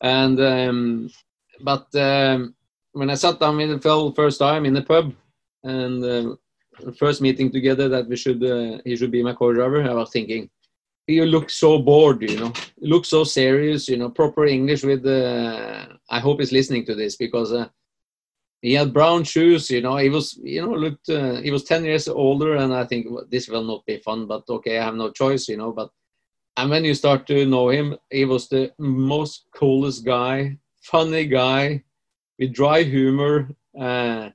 [0.00, 1.10] and um,
[1.60, 2.54] but um,
[2.92, 5.12] when I sat down with Phil first time in the pub,
[5.62, 6.36] and uh,
[6.96, 10.10] first meeting together that we should uh, he should be my car driver, I was
[10.10, 10.48] thinking,
[11.06, 15.04] you look so bored, you know, you look so serious, you know, proper English with,
[15.06, 17.68] uh, I hope he's listening to this because uh,
[18.64, 19.70] he had brown shoes.
[19.70, 22.84] You know, he was you know looked uh, he was ten years older, and I
[22.84, 25.48] think well, this will not be fun, but okay, I have no choice.
[25.48, 25.90] You know, but
[26.56, 31.84] and when you start to know him, he was the most coolest guy, funny guy,
[32.38, 34.30] with dry humor, uh,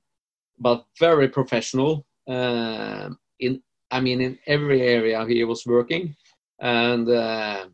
[0.60, 2.06] but very professional.
[2.28, 6.16] Uh, in I mean, in every area he was working,
[6.62, 7.66] and uh,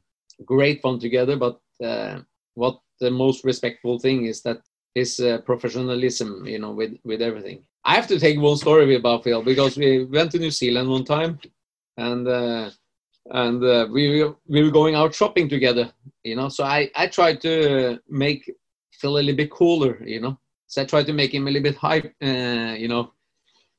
[0.45, 1.35] great fun together.
[1.37, 2.19] But uh,
[2.53, 4.61] what the most respectful thing is that
[4.93, 7.63] his uh, professionalism, you know, with with everything.
[7.83, 11.03] I have to take one story about Phil because we went to New Zealand one
[11.03, 11.39] time,
[11.97, 12.69] and uh,
[13.31, 15.91] and uh, we we were going out shopping together,
[16.23, 16.49] you know.
[16.49, 18.49] So I I tried to make
[18.91, 20.39] Phil a little bit cooler, you know.
[20.67, 23.11] So I tried to make him a little bit hype, uh, you know.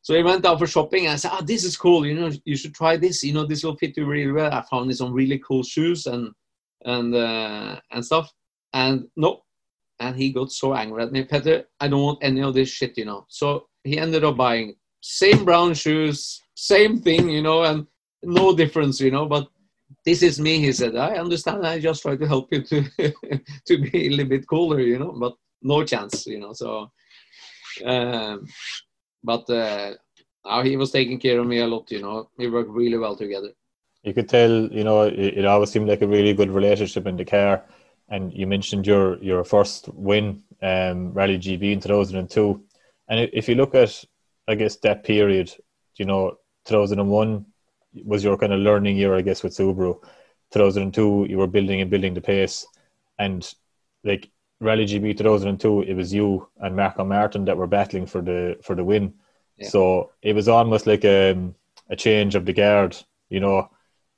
[0.06, 2.06] So we went out for shopping and I said, "Ah, oh, this is cool.
[2.06, 3.24] You know, you should try this.
[3.24, 6.30] You know, this will fit you really well." I found some really cool shoes and
[6.84, 8.32] and uh, and stuff.
[8.72, 9.42] And no,
[9.98, 11.64] and he got so angry at me, Petter.
[11.80, 13.26] I don't want any of this shit, you know.
[13.28, 17.84] So he ended up buying same brown shoes, same thing, you know, and
[18.22, 19.26] no difference, you know.
[19.26, 19.48] But
[20.04, 20.94] this is me, he said.
[20.94, 21.66] I understand.
[21.66, 22.82] I just try to help you to
[23.66, 25.16] to be a little bit cooler, you know.
[25.18, 26.52] But no chance, you know.
[26.52, 26.92] So,
[27.84, 28.46] um,
[29.26, 29.92] but uh,
[30.62, 32.30] he was taking care of me a lot, you know.
[32.38, 33.50] We worked really well together.
[34.04, 37.16] You could tell, you know, it, it always seemed like a really good relationship in
[37.16, 37.64] the car.
[38.08, 42.62] And you mentioned your your first win, um, Rally GB in 2002.
[43.08, 44.04] And if you look at,
[44.46, 45.52] I guess, that period,
[45.96, 47.44] you know, 2001
[48.04, 50.00] was your kind of learning year, I guess, with Subaru.
[50.52, 52.64] 2002, you were building and building the pace,
[53.18, 53.52] and
[54.04, 58.56] like Rally GB 2002, it was you and Markko Märtin that were battling for the
[58.62, 59.14] for the win.
[59.58, 59.68] Yeah.
[59.68, 61.54] So it was almost like a um,
[61.90, 62.96] a change of the guard,
[63.28, 63.70] you know,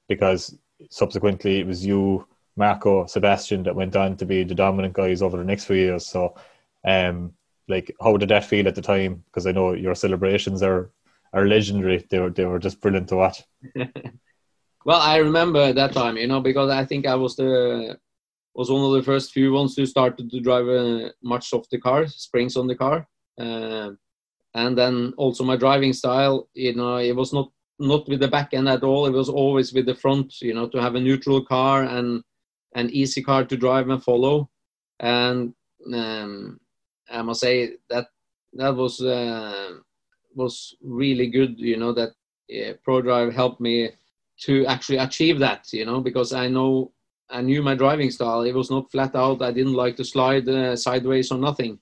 [0.08, 0.56] because
[0.90, 5.36] subsequently it was you, Marco, Sebastian that went on to be the dominant guys over
[5.36, 6.06] the next few years.
[6.06, 6.34] So,
[6.84, 7.34] um,
[7.68, 9.22] like, how did that feel at the time?
[9.26, 10.90] Because I know your celebrations are
[11.32, 12.06] are legendary.
[12.08, 13.42] They were they were just brilliant to watch.
[14.84, 17.98] well, I remember that time, you know, because I think I was the
[18.58, 22.08] was one of the first few ones who started to drive a much softer car,
[22.08, 23.06] springs on the car,
[23.40, 23.90] uh,
[24.54, 26.48] and then also my driving style.
[26.54, 29.06] You know, it was not not with the back end at all.
[29.06, 30.40] It was always with the front.
[30.42, 32.24] You know, to have a neutral car and
[32.74, 34.50] an easy car to drive and follow,
[34.98, 35.54] and
[35.94, 36.58] um,
[37.08, 38.08] I must say that
[38.54, 39.00] that was.
[39.00, 39.74] Uh,
[40.34, 41.58] was really good.
[41.58, 42.10] You know that
[42.50, 43.90] uh, ProDrive helped me
[44.42, 45.72] to actually achieve that.
[45.72, 46.92] You know because I know
[47.30, 48.42] I knew my driving style.
[48.42, 49.42] It was not flat out.
[49.42, 51.78] I didn't like to slide uh, sideways or nothing.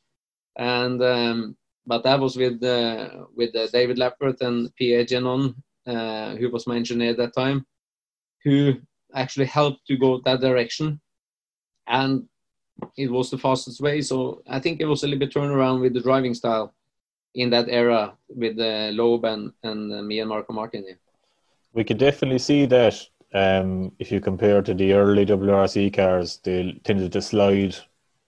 [0.58, 1.56] And um,
[1.86, 5.54] but that was with uh, with uh, David Lapworth and Pierre Genon,
[5.86, 7.64] uh, who was my engineer at that time,
[8.42, 8.74] who
[9.14, 11.00] actually helped to go that direction.
[11.86, 12.28] And
[12.96, 14.02] it was the fastest way.
[14.02, 16.74] So I think it was a little bit turnaround with the driving style
[17.34, 20.84] in that era with uh, Loeb and, and uh, me and Markko Märtin.
[21.72, 26.80] We could definitely see that um, if you compare to the early WRC cars, they
[26.84, 27.76] tended to slide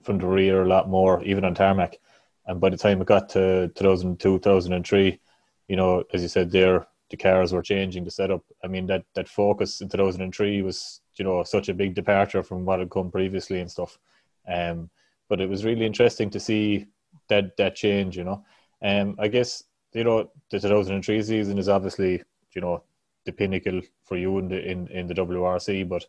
[0.03, 1.99] from the rear a lot more, even on tarmac.
[2.47, 5.21] And by the time it got to 2002, 2003,
[5.69, 8.43] you know, as you said there, the cars were changing the setup.
[8.63, 12.65] I mean, that, that focus in 2003 was, you know, such a big departure from
[12.65, 13.99] what had come previously and stuff.
[14.47, 14.91] Um,
[15.29, 16.87] but it was really interesting to see
[17.29, 18.45] that that change, you know.
[18.83, 22.23] Um, I guess you know the 2003 season is obviously
[22.55, 22.83] you know
[23.29, 26.05] the pinnacle for you in the in, in the WRC, but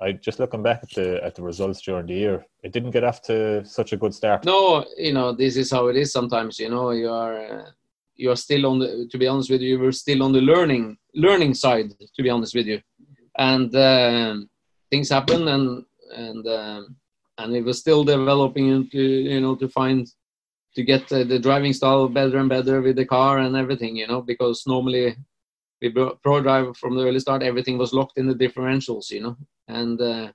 [0.00, 3.04] I just looking back at the at the results during the year, it didn't get
[3.04, 4.44] off to such a good start.
[4.44, 6.58] No, you know this is how it is sometimes.
[6.58, 7.70] You know you are uh,
[8.14, 9.08] you are still on the.
[9.10, 11.90] To be honest with you, you were still on the learning learning side.
[12.16, 12.80] To be honest with you,
[13.38, 14.36] and uh,
[14.90, 15.84] things happen and
[16.14, 16.96] and um,
[17.38, 20.06] and it was still developing into you know to find
[20.74, 24.06] to get uh, the driving style better and better with the car and everything, you
[24.06, 25.16] know, because normally
[25.80, 29.36] with ProDrive from the early start, everything was locked in the differentials, you know,
[29.68, 30.32] and uh,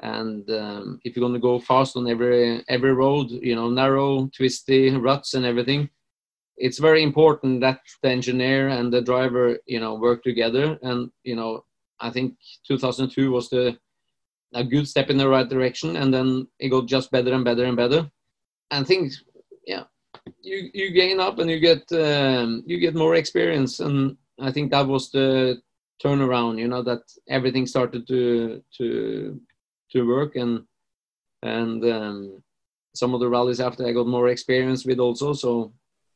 [0.00, 4.28] and um, if you're going to go fast on every every road, you know, narrow,
[4.36, 5.88] twisty ruts and everything,
[6.56, 10.78] it's very important that the engineer and the driver, you know, work together.
[10.82, 11.64] And you know,
[12.00, 12.34] I think
[12.66, 13.76] 2002 was the
[14.54, 17.64] a good step in the right direction, and then it got just better and better
[17.64, 18.08] and better.
[18.70, 19.24] And things
[19.66, 19.84] yeah,
[20.40, 24.70] you you gain up and you get um, you get more experience, and I think
[24.70, 25.62] that was the
[26.02, 26.58] turnaround.
[26.58, 29.40] You know that everything started to to
[29.92, 30.64] to work, and
[31.42, 32.42] and um,
[32.94, 35.32] some of the rallies after I got more experience with also.
[35.34, 35.72] So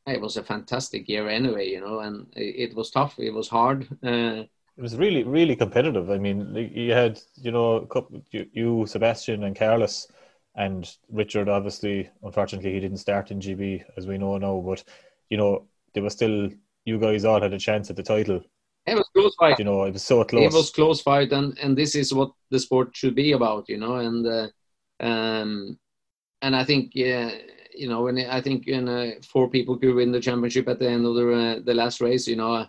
[0.07, 3.19] it was a fantastic year anyway, you know, and it, it was tough.
[3.19, 3.87] It was hard.
[4.03, 4.43] Uh,
[4.77, 6.09] it was really, really competitive.
[6.09, 7.87] I mean, you had, you know,
[8.31, 10.07] you, you Sebastian, and Carlos
[10.55, 14.61] And Richard, obviously, unfortunately, he didn't start in GB as we know now.
[14.61, 14.83] But
[15.29, 16.49] you know, there were still
[16.89, 18.41] you guys all had a chance at the title.
[18.85, 19.59] It was close fight.
[19.59, 20.53] You know, it was so close.
[20.53, 23.69] It was close fight, and and this is what the sport should be about.
[23.69, 24.47] You know, and uh,
[24.99, 25.77] um,
[26.41, 27.31] and I think yeah,
[27.73, 30.89] you know, when I think in uh, four people could win the championship at the
[30.89, 32.27] end of the uh, the last race.
[32.27, 32.65] You know,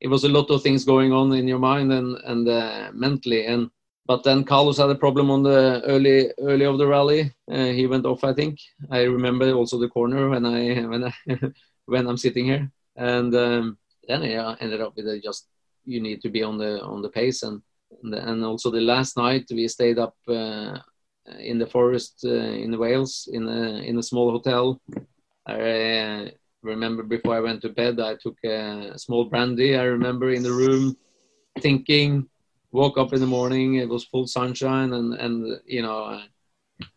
[0.00, 3.46] it was a lot of things going on in your mind and and uh, mentally
[3.46, 3.70] and
[4.06, 7.32] but then Carlos had a problem on the early early of the rally.
[7.50, 8.58] Uh, he went off, I think.
[8.90, 11.14] I remember also the corner when I when I
[11.86, 13.78] when I'm sitting here, and um,
[14.08, 15.48] then I ended up with a just
[15.84, 17.62] you need to be on the on the pace and
[18.02, 20.78] and also the last night we stayed up uh,
[21.38, 24.80] in the forest uh, in Wales in a in a small hotel.
[25.46, 26.30] I uh,
[26.62, 29.76] remember before I went to bed, I took a small brandy.
[29.76, 30.96] I remember in the room
[31.60, 32.28] thinking
[32.72, 36.22] woke up in the morning it was full sunshine and and you know uh,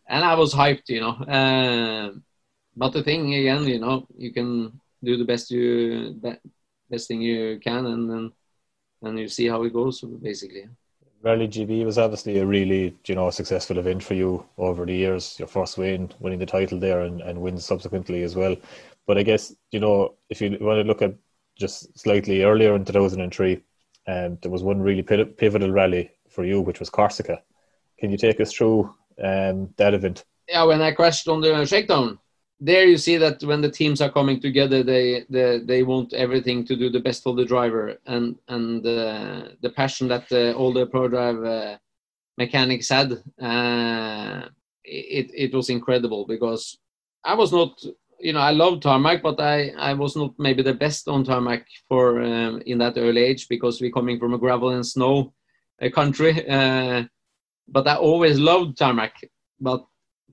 [0.08, 2.10] and i was hyped you know uh,
[2.76, 4.72] but the thing again you know you can
[5.06, 6.20] do the best you
[6.90, 8.32] best thing you can and and,
[9.02, 10.68] and you see how it goes basically
[11.22, 15.36] Rally GB was obviously a really, you know, successful event for you over the years.
[15.40, 18.54] Your first win, winning the title there, and, and wins subsequently as well.
[19.06, 21.14] But I guess you know, if you want to look at
[21.58, 23.62] just slightly earlier in 2003,
[24.06, 27.42] um, there was one really pivotal rally for you, which was Corsica.
[27.98, 30.24] Can you take us through um, that event?
[30.48, 32.18] Yeah, when I crashed on the shakedown,
[32.60, 36.64] there you see that when the teams are coming together, they they, they want everything
[36.66, 40.86] to do the best for the driver, and and uh, the passion that all the
[40.86, 41.78] Prodrive uh,
[42.38, 44.48] mechanics had, uh,
[44.84, 46.78] it it was incredible because
[47.24, 47.78] I was not
[48.20, 51.66] you know, I love tarmac, but I, I was not maybe the best on tarmac
[51.88, 55.32] for um, in that early age because we're coming from a gravel and snow
[55.82, 56.48] uh, country.
[56.48, 57.04] Uh,
[57.68, 59.14] but I always loved tarmac.
[59.60, 59.84] But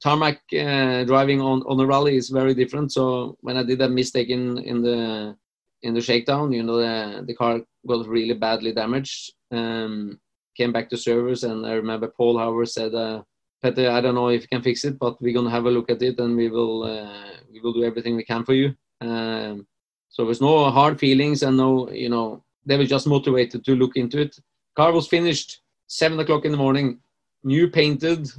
[0.02, 2.92] tarmac uh, driving on on a rally is very different.
[2.92, 5.36] So when I did that mistake in in the
[5.82, 9.34] in the shakedown, you know, the the car got really badly damaged.
[9.52, 10.20] Um,
[10.56, 12.94] came back to service, and I remember Paul Howard said.
[12.94, 13.24] Uh,
[13.66, 16.02] I don't know if you can fix it, but we're gonna have a look at
[16.02, 18.76] it and we will uh, we will do everything we can for you.
[19.00, 19.66] Um,
[20.10, 23.96] so there's no hard feelings and no, you know, they were just motivated to look
[23.96, 24.38] into it.
[24.76, 27.00] Car was finished seven o'clock in the morning,
[27.44, 28.30] new painted,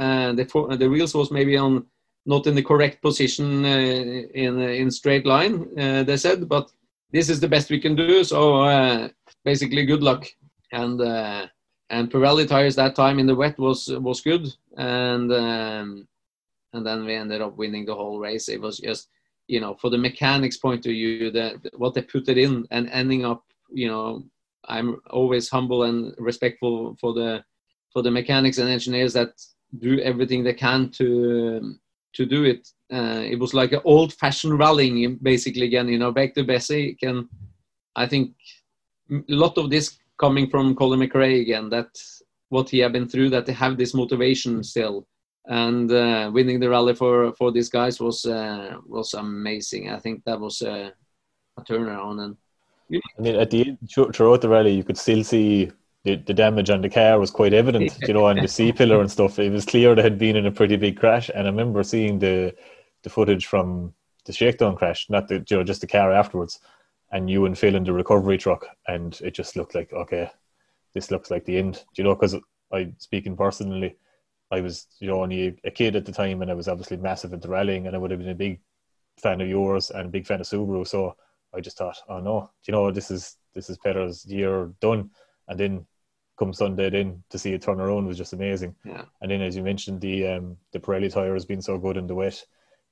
[0.00, 1.86] and the the wheels was maybe on
[2.26, 5.68] not in the correct position uh, in in straight line.
[5.78, 6.70] Uh, they said, but
[7.12, 8.24] this is the best we can do.
[8.24, 9.08] So uh,
[9.44, 10.26] basically, good luck
[10.72, 11.46] and uh,
[11.90, 16.08] and Pirelli tires that time in the wet was was good, and um,
[16.72, 18.48] and then we ended up winning the whole race.
[18.48, 19.08] It was just
[19.48, 22.88] you know for the mechanics point of view that what they put it in and
[22.90, 23.42] ending up
[23.72, 24.22] you know
[24.66, 27.44] I'm always humble and respectful for the
[27.92, 29.32] for the mechanics and engineers that
[29.78, 31.76] do everything they can to
[32.12, 32.68] to do it.
[32.92, 35.64] Uh, it was like an old-fashioned rallying, basically.
[35.66, 36.94] Again, you know, back to Bessie.
[36.94, 37.28] Can
[37.94, 38.34] I think
[39.10, 41.88] a lot of this coming from Colin McRae again, that
[42.48, 45.06] what he had been through, that they have this motivation still,
[45.46, 49.90] and uh, winning the rally for for these guys was uh, was amazing.
[49.90, 50.92] I think that was a,
[51.56, 52.24] a turnaround.
[52.24, 52.36] And
[52.92, 55.70] I mean, at the end, throughout the rally, you could still see
[56.04, 59.00] the, the damage on the car was quite evident, you know, on the C pillar
[59.00, 59.38] and stuff.
[59.38, 62.18] It was clear they had been in a pretty big crash, and I remember seeing
[62.18, 62.54] the
[63.02, 63.94] the footage from
[64.26, 66.60] the shakedown crash, not the you know just the car afterwards
[67.12, 70.30] and you and Phil in the recovery truck, and it just looked like okay,
[70.94, 71.84] this looks like the end.
[71.96, 72.14] You know?
[72.14, 72.36] Because
[72.72, 73.96] I, speaking personally,
[74.50, 77.32] I was you know only a kid at the time, and I was obviously massive
[77.32, 78.60] into rallying, and I would have been a big
[79.18, 80.86] fan of yours and a big fan of Subaru.
[80.86, 81.16] So
[81.54, 85.10] I just thought, oh no, do you know this is this is Petter's year done,
[85.50, 85.86] and then
[86.38, 88.74] come Sunday then to see it turn around was just amazing.
[88.84, 89.04] Yeah.
[89.20, 92.06] And then as you mentioned, the um, the Pirelli tire has been so good in
[92.06, 92.42] the wet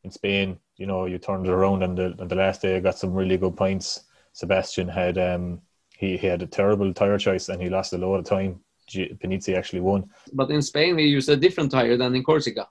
[0.04, 0.58] in Spain.
[0.76, 3.14] You know, you turned it around on the on the last day, I got some
[3.14, 4.04] really good points.
[4.32, 5.62] Sebastian had um,
[5.96, 8.60] he, he had a terrible tire choice and he lost a lot of time.
[8.90, 10.08] Panizzi actually won.
[10.32, 12.68] But in Spain, we used a different tire than in Corsica.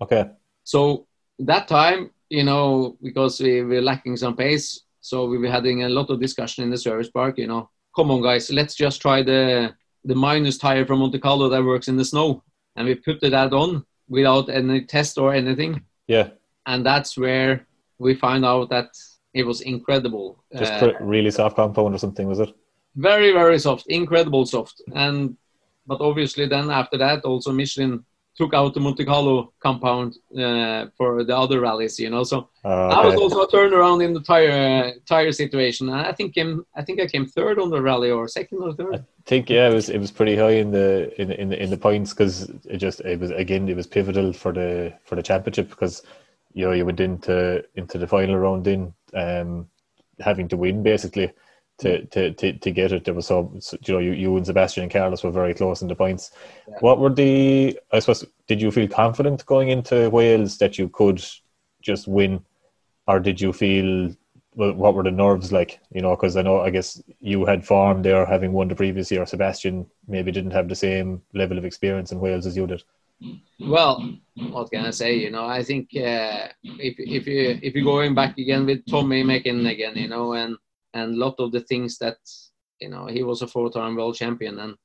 [0.00, 0.30] Okay.
[0.64, 1.06] So
[1.38, 5.88] that time, you know, because we were lacking some pace, so we were having a
[5.88, 7.38] lot of discussion in the service park.
[7.38, 9.74] You know, come on, guys, let's just try the
[10.04, 12.42] the minus tire from Monte Carlo that works in the snow,
[12.76, 15.82] and we put that on without any test or anything.
[16.06, 16.30] Yeah.
[16.66, 17.66] And that's where
[17.98, 18.90] we find out that
[19.32, 20.42] it was incredible.
[20.56, 22.52] Just uh, really soft compound or something, was it?
[22.96, 24.82] Very, very soft, incredible soft.
[24.94, 25.36] And
[25.86, 28.04] but obviously then after that also Michelin
[28.36, 32.24] took out the Monte Carlo compound uh, for the other rallies, you know.
[32.24, 35.88] So Oh, I was also a turnaround in the tire tire situation.
[35.88, 38.72] And I think came, I think I came third on the rally or second or
[38.72, 38.94] third.
[38.94, 41.70] I think yeah, it was it was pretty high in the in in the, in
[41.70, 45.22] the points because it just it was again it was pivotal for the for the
[45.22, 46.02] championship because
[46.54, 49.66] you know you went into into the final round in um
[50.20, 51.32] having to win basically
[51.82, 53.04] to to to, to get it.
[53.04, 55.82] There was so, so you know you, you and Sebastian and Carlos were very close
[55.82, 56.32] in the points.
[56.68, 56.76] Yeah.
[56.80, 61.22] What were the I suppose did you feel confident going into Wales that you could
[61.82, 62.44] just win,
[63.06, 64.14] or did you feel
[64.54, 65.80] well, what were the nerves like?
[65.92, 69.10] You know, because I know I guess you had form there, having won the previous
[69.10, 69.26] year.
[69.26, 72.82] Sebastian maybe didn't have the same level of experience in Wales as you did.
[73.60, 74.18] Well,
[74.50, 75.16] what can I say?
[75.16, 79.22] You know, I think uh, if if you if you're going back again with Tommi
[79.22, 80.56] Mäkinen again, you know, and
[80.94, 82.18] and a lot of the things that
[82.80, 84.76] you know he was a four-time world champion and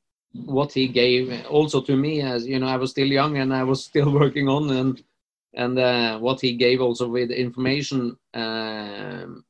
[0.45, 3.63] what he gave also to me as you know I was still young and I
[3.63, 5.03] was still working on and
[5.55, 9.43] and uh, what he gave also with information um,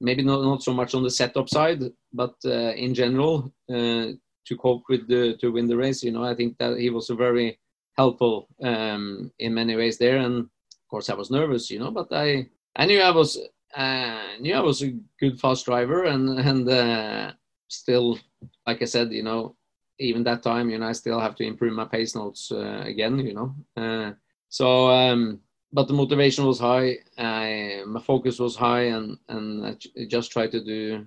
[0.00, 4.08] maybe not not so much on the setup side but uh, in general uh,
[4.46, 7.08] to cope with the to win the race you know I think that he was
[7.08, 7.58] very
[7.96, 10.18] helpful um, in many ways there.
[10.18, 13.38] And of course, I was nervous, you know, but I I knew I was
[13.76, 17.32] uh, knew I was a good fast driver, and and uh,
[17.68, 18.18] still,
[18.66, 19.56] like I said, you know,
[19.98, 23.18] even that time, you know, I still have to improve my pace notes uh, again,
[23.18, 23.54] you know.
[23.76, 24.12] Uh,
[24.48, 25.40] so, um,
[25.72, 26.98] but the motivation was high.
[27.18, 31.06] I, my focus was high, and and I just tried to do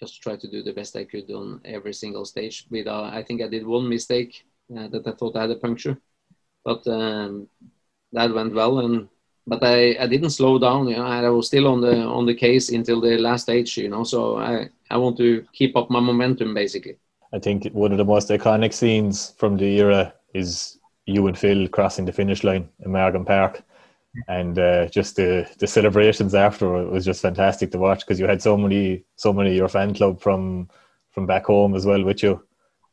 [0.00, 2.66] just try to do the best I could on every single stage.
[2.70, 4.44] Without, I think I did one mistake
[4.76, 6.00] uh, that I thought I had a puncture,
[6.64, 7.48] but um,
[8.12, 8.80] that went well.
[8.80, 9.08] And
[9.46, 10.88] but I, I didn't slow down.
[10.88, 13.76] You know, I was still on the on the case until the last stage.
[13.76, 16.96] You know, so I I want to keep up my momentum basically.
[17.32, 21.68] I think one of the most iconic scenes from the era is you and Phil
[21.68, 23.62] crossing the finish line in Margam Park.
[24.28, 28.28] And uh, just the, the celebrations after it was just fantastic to watch because you
[28.28, 30.68] had so many so many of your fan club from
[31.10, 32.40] from back home as well with you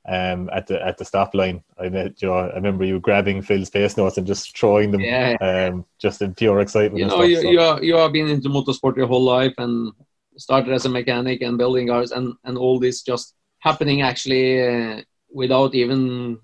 [0.07, 1.63] um, at the at the stop line.
[1.79, 5.01] I met you know I remember you grabbing Phil's pace notes and just throwing them
[5.01, 5.37] Yeah.
[5.41, 6.99] um, just in pure excitement.
[6.99, 7.49] you know, stuff, you, so.
[7.49, 9.91] you, are, you have been into motorsport your whole life and
[10.37, 15.01] started as a mechanic and building cars and, and all this just happening actually uh,
[15.31, 16.39] without even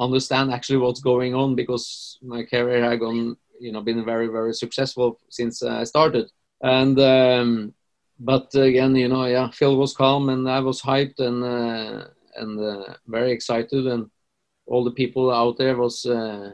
[0.00, 4.54] understand actually what's going on because my career had gone, you know, been very, very
[4.54, 6.30] successful since I started.
[6.62, 7.74] And, um,
[8.18, 12.60] but again, you know, yeah, Phil was calm and I was hyped and, uh, and
[12.60, 14.10] uh, very excited and
[14.66, 16.52] all the people out there was uh,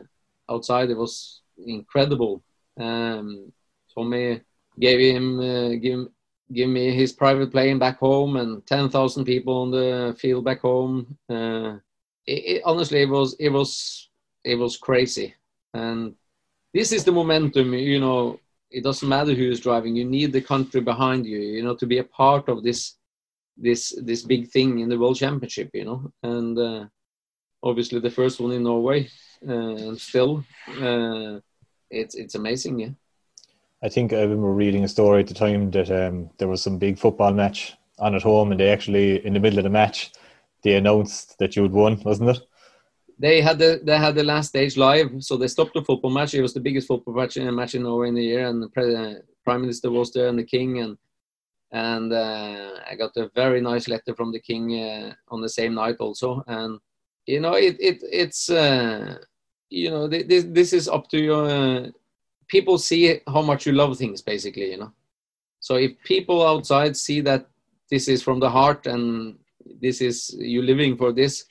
[0.51, 0.91] outside.
[0.91, 2.43] It was incredible.
[2.79, 3.53] Um,
[3.97, 4.41] Tommi
[4.79, 6.09] gave him uh, give
[6.53, 10.61] give me his private plane back home and ten thousand people on the field back
[10.61, 11.17] home.
[11.29, 11.77] Uh,
[12.27, 14.09] it, it, honestly, it was it was
[14.45, 15.35] it was crazy,
[15.75, 16.15] and
[16.75, 17.75] this is the momentum.
[17.75, 19.97] You know, it doesn't matter who is driving.
[19.97, 21.39] You need the country behind you.
[21.39, 22.97] You know, to be a part of this
[23.61, 25.71] this this big thing in the world championship.
[25.75, 26.85] You know, and uh,
[27.63, 29.09] obviously the first one in Norway,
[29.47, 30.45] uh, and still.
[30.81, 31.41] Uh,
[31.91, 32.91] it's it's amazing, yeah.
[33.83, 36.79] I think I remember reading a story at the time that um, there was some
[36.79, 40.13] big football match on at home, and they actually, in the middle of the match,
[40.63, 42.41] they announced that you had won, wasn't it?
[43.19, 46.35] They had the they had the last stage live, so they stopped the football match.
[46.35, 48.63] It was the biggest football match in a match in Norway in the year, and
[48.63, 50.97] the pre- prime minister was there and the king, and
[51.73, 55.75] and uh, I got a very nice letter from the king uh, on the same
[55.75, 56.79] night also, and
[57.27, 58.51] you know it it it's.
[58.51, 59.19] Uh,
[59.71, 61.91] you know this this is up to your
[62.49, 64.93] people see how much you love things basically you know
[65.61, 67.47] so if people outside see that
[67.89, 69.39] this is from the heart and
[69.81, 71.45] this is you living for this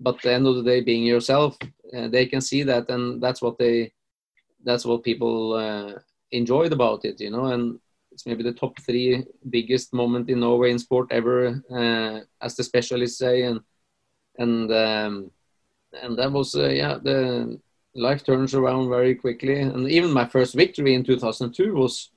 [0.00, 1.56] but the end of the day being yourself
[1.96, 3.90] uh, they can see that and that's what they
[4.64, 5.98] that's what people uh,
[6.30, 7.78] enjoyed about it you know and
[8.12, 12.64] it's maybe the top three biggest moment in norway in sport ever uh, as the
[12.64, 13.42] specialists say.
[13.42, 13.60] And
[14.38, 15.30] and um,
[16.02, 17.58] and that was uh, yeah the
[17.94, 19.60] life turns around very quickly.
[19.60, 22.10] And even my first victory in 2002 was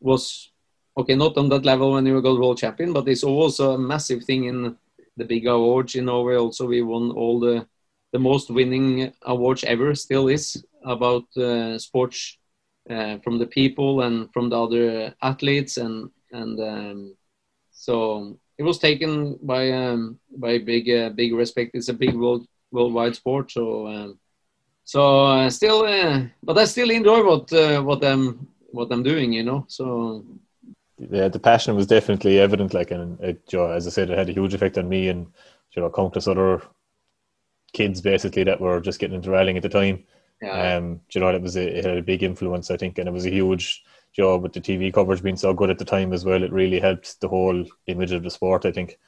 [0.00, 0.50] was
[0.96, 4.22] okay not on that level when you got world champion but it's also a massive
[4.24, 4.76] thing in
[5.16, 6.66] the big awards in Norway also.
[6.66, 7.66] We won all the
[8.12, 12.38] the most winning awards ever still is about uh, sports
[12.90, 17.16] uh, from the people and from the other athletes and and um,
[17.70, 22.46] so it was taken by um, by big uh, big respect it's a big world
[22.74, 23.50] worldwide sport.
[23.52, 24.18] So, um,
[24.84, 29.32] so uh, still, uh, but I still enjoy what uh, what I'm what I'm doing.
[29.32, 30.26] You know, so
[30.98, 32.74] yeah, the passion was definitely evident.
[32.74, 35.26] Like, and it, know, as I said, it had a huge effect on me and
[35.74, 36.60] you know countless other
[37.72, 40.04] kids basically that were just getting into rallying at the time.
[40.44, 40.76] Yeah.
[40.76, 43.12] Um, you know, it was a, it had a big influence, I think, and it
[43.12, 43.82] was a huge
[44.12, 46.42] job with the TV coverage being so good at the time as well.
[46.42, 48.98] It really helped the whole image of the sport, I think.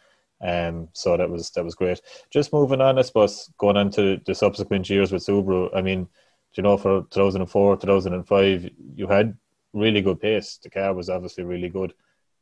[0.40, 2.00] Um, so that was that was great.
[2.30, 5.70] Just moving on, I suppose, going on to the subsequent years with Subaru.
[5.74, 6.10] I mean, do
[6.56, 9.36] you know, for 2004, 2005, you had
[9.72, 10.58] really good pace.
[10.62, 11.94] The car was obviously really good,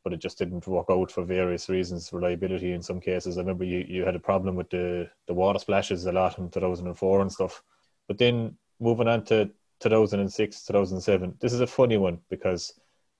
[0.03, 3.37] but it just didn't work out for various reasons, reliability in some cases.
[3.37, 6.49] I remember you, you had a problem with the, the water splashes a lot in
[6.49, 7.61] 2004 and stuff.
[8.07, 9.49] But then moving on to
[9.81, 12.73] 2006, 2007, this is a funny one because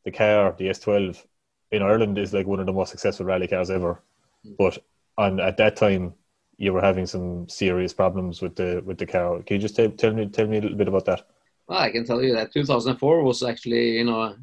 [0.04, 1.26] the car, the S12
[1.72, 4.02] in Ireland, is like one of the most successful rally cars ever.
[4.46, 4.56] Mm.
[4.58, 4.78] But
[5.18, 6.14] on at that time,
[6.58, 9.42] you were having some serious problems with the with the car.
[9.44, 11.28] Can you just tell, tell me tell me a little bit about that?
[11.68, 14.36] Well, I can tell you that 2004 was actually, you know,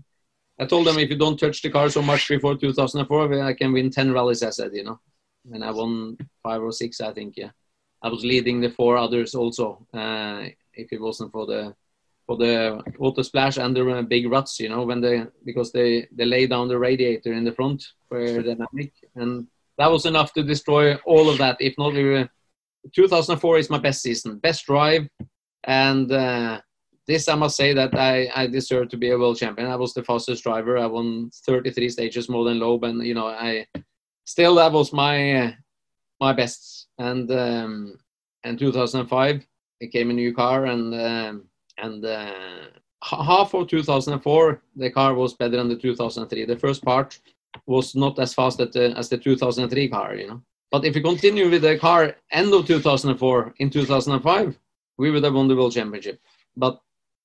[0.59, 3.73] I told them if you don't touch the car so much before 2004, I can
[3.73, 4.43] win 10 rallies.
[4.43, 5.01] I said, you know,
[5.53, 7.35] and I won five or six, I think.
[7.37, 7.51] Yeah,
[8.03, 9.87] I was leading the four others also.
[9.95, 11.75] Uh, if it wasn't for the
[12.27, 16.25] for the water splash and the big ruts, you know, when they because they they
[16.25, 19.47] lay down the radiator in the front for aerodynamic, and
[19.79, 21.57] that was enough to destroy all of that.
[21.61, 22.29] If not, we were,
[22.95, 25.09] 2004 is my best season, best drive,
[25.65, 26.61] and uh,
[27.07, 29.69] this I must say that I I deserve to be a world champion.
[29.69, 30.79] I was the fastest driver.
[30.79, 33.67] I won 33 stages more than Loeb, and you know I
[34.25, 35.53] still that was my uh,
[36.21, 36.87] my best.
[36.99, 37.99] And um,
[38.45, 39.47] and 2005 it
[39.89, 40.95] came a new car and.
[40.95, 41.45] Um,
[41.79, 42.33] and uh,
[43.03, 47.19] half of 2004 the car was better than the 2003 the first part
[47.67, 50.43] was not as fast as the, as the 2003 car you know?
[50.71, 54.59] But if we continue with the car end of 2004 in 2005
[54.99, 56.21] we would have won the world championship.
[56.57, 56.81] But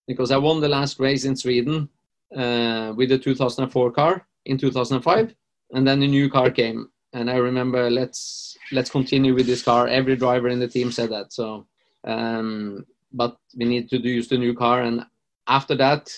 [0.07, 1.89] because i won the last race in sweden
[2.35, 5.35] uh, with the 2004 car in 2005
[5.73, 6.89] and then the new car came.
[7.13, 9.87] And i remember let's let's continue with this car.
[9.87, 11.67] Every driver in the team said that so
[12.03, 14.81] um, but we need to use the new car.
[14.81, 15.05] And
[15.47, 16.09] after that,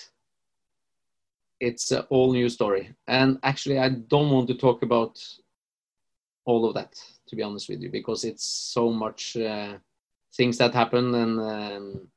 [1.60, 2.94] it's a all new story.
[3.06, 5.22] And actually, I don't want to talk about
[6.44, 6.94] all of that,
[7.28, 9.74] to be honest with you, because it's so much uh,
[10.34, 11.14] things that happen.
[11.14, 12.08] And um,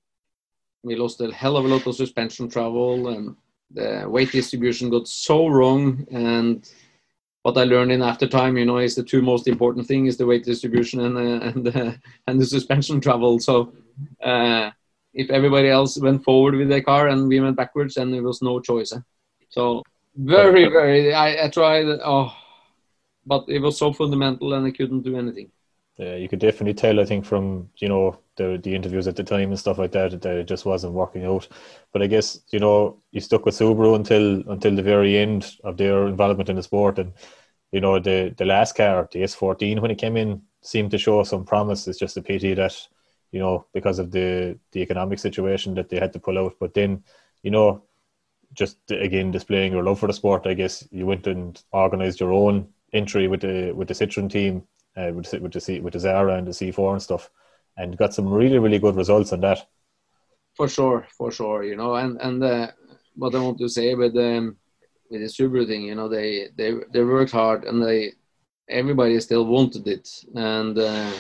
[0.84, 3.36] we lost a hell of a lot of suspension travel, and
[3.72, 6.06] the weight distribution got so wrong.
[6.12, 6.70] And
[7.44, 10.18] what I learned in after time, you know, is the two most important thing is
[10.18, 11.92] the weight distribution and uh, and uh,
[12.28, 13.40] and the suspension travel.
[13.40, 13.74] So
[14.24, 14.72] uh,
[15.14, 18.42] if everybody else went forward with their car and we went backwards, then there was
[18.42, 18.94] no choice.
[18.94, 19.02] Eh?
[19.50, 19.84] So
[20.16, 21.86] very very, I, I tried.
[22.04, 22.34] Oh,
[23.26, 25.52] but it was so fundamental and I couldn't do anything.
[25.98, 27.00] Yeah, you could definitely tell.
[27.00, 30.22] I think from you know the the interviews at the time and stuff like that
[30.22, 31.48] that it just wasn't working out.
[31.92, 35.78] But I guess you know you stuck with Subaru until until the very end of
[35.78, 37.14] their involvement in the sport, and
[37.72, 41.24] you know the the last car, the S14, when it came in, seemed to show
[41.24, 41.88] some promise.
[41.88, 42.76] It's just a pity that
[43.32, 46.56] you know because of the the economic situation that they had to pull out.
[46.60, 47.04] But then
[47.44, 47.84] you know
[48.54, 52.34] just again displaying your love for the sport, I guess you went and organised your
[52.34, 54.64] own entry with the with the Citroen team
[54.96, 57.30] uh, with with the C, with the Xsara and the C4 and stuff,
[57.78, 59.68] and got some really really good results on that.
[60.56, 62.72] For sure, for sure, you know, and and uh,
[63.16, 64.58] what I want to say with um,
[65.10, 68.14] with the Subaru thing, you know, they they they worked hard and they
[68.70, 71.12] everybody still wanted it, and uh,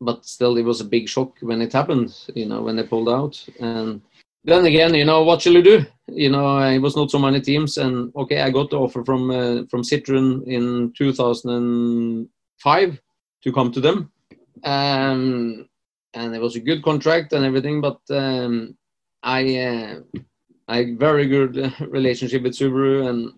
[0.00, 3.08] but still it was a big shock when it happened, you know, when they pulled
[3.08, 4.00] out and.
[4.48, 5.84] Then again, you know, what shall you do?
[6.06, 9.28] You know, it was not so many teams, and okay, I got the offer from
[9.28, 12.28] uh, from Citroen in 2000
[12.58, 13.00] five
[13.42, 14.10] to come to them.
[14.64, 15.68] Um,
[16.14, 18.76] and it was a good contract and everything, but um,
[19.22, 20.00] I uh,
[20.68, 23.32] I very good relationship with Subaru and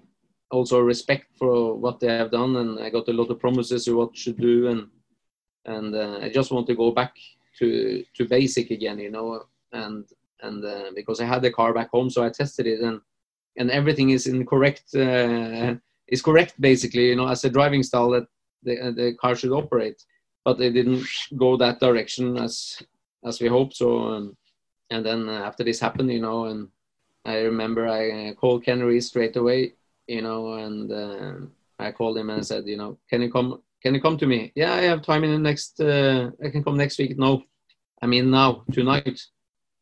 [0.51, 3.97] also respect for what they have done, and I got a lot of promises of
[3.97, 4.87] what should do, and
[5.64, 7.14] and uh, I just want to go back
[7.59, 10.07] to to basic again, you know, and
[10.43, 13.01] and uh, because I had the car back home, so I tested it, and
[13.57, 15.75] and everything is in correct uh,
[16.07, 18.27] is correct basically, you know, as a driving style that
[18.62, 20.02] the, the car should operate.
[20.44, 21.06] But they didn't
[21.36, 22.82] go that direction as
[23.24, 23.76] as we hoped.
[23.76, 24.36] So um,
[24.90, 26.68] and then uh, after this happened, you know, and
[27.24, 29.74] I remember I uh, called Ken Rees straight away,
[30.06, 31.32] you know, and uh,
[31.78, 33.62] I called him and said, you know, can you come?
[33.82, 34.52] Can you come to me?
[34.54, 35.80] Yeah, I have time in the next.
[35.80, 37.18] Uh, I can come next week.
[37.18, 37.42] No,
[38.00, 39.20] I mean now tonight,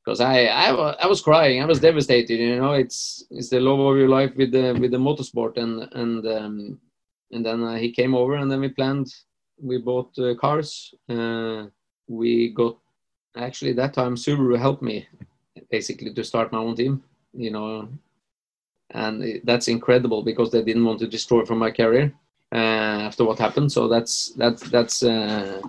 [0.05, 1.63] because I, I I was crying.
[1.63, 2.39] I was devastated.
[2.39, 5.89] You know, it's it's the love of your life with the with the motorsport and
[5.93, 6.81] and um,
[7.33, 9.13] and then uh, he came over and then we planned
[9.61, 10.95] we bought uh, cars.
[11.09, 11.67] Uh,
[12.09, 12.77] we got
[13.37, 15.07] actually that time subaru helped me
[15.71, 17.03] basically to start my own team
[17.35, 17.89] you know.
[18.91, 22.13] And that's incredible because they didn't want to destroy from my career
[22.53, 23.73] uh, after what happened.
[23.73, 25.61] So that's that's that's uh,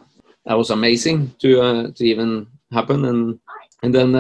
[0.45, 3.05] that was amazing to uh, to even happen.
[3.05, 3.39] And
[3.81, 4.15] and then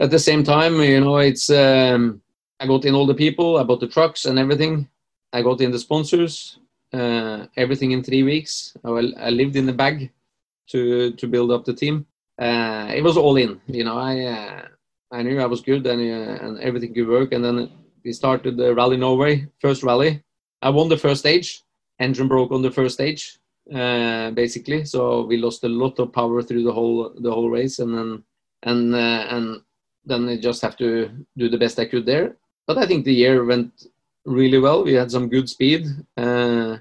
[0.00, 2.22] at the same time, you know, it's um,
[2.60, 4.88] I got in all the people, I bought the trucks and everything.
[5.32, 6.58] I got in the sponsors,
[6.92, 8.76] uh, everything in three weeks.
[8.84, 10.10] I, I, lived in the bag
[10.68, 12.06] to to build up the team.
[12.38, 13.98] Uh, it was all in, you know.
[13.98, 14.68] I uh,
[15.12, 17.32] I knew I was good and uh, and everything could work.
[17.32, 17.70] And then
[18.04, 20.22] we started the Rally Norway first rally.
[20.62, 21.62] I won the first stage.
[21.98, 23.38] Engine broke on the first stage,
[23.74, 24.84] uh, basically.
[24.84, 28.22] So we lost a lot of power through the whole the whole race, and then
[28.62, 29.60] and uh, and
[30.04, 32.36] then I just have to do the best I could there.
[32.66, 33.86] But I think the year went
[34.28, 34.84] really well.
[34.84, 36.76] We had some good speed, uh,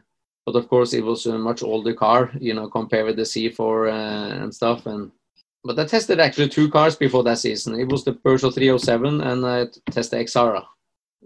[0.45, 3.60] but of course it was a much older car, you know, compared with the C4
[3.60, 4.86] uh, and stuff.
[4.86, 5.12] And
[5.64, 7.80] but I tested actually two cars before that season.
[7.80, 10.64] It was the Peugeot 307 and I tested Xsara,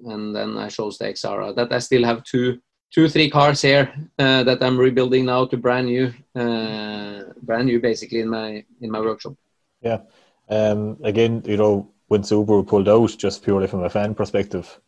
[0.05, 1.55] and then I chose the Xsara.
[1.55, 2.59] That I still have two,
[2.91, 7.79] two, three cars here uh, that I'm rebuilding now to brand new, uh, brand new
[7.79, 9.35] basically in my in my workshop.
[9.81, 10.01] Yeah.
[10.49, 14.79] Um, again, you know, when Subaru pulled out, just purely from a fan perspective,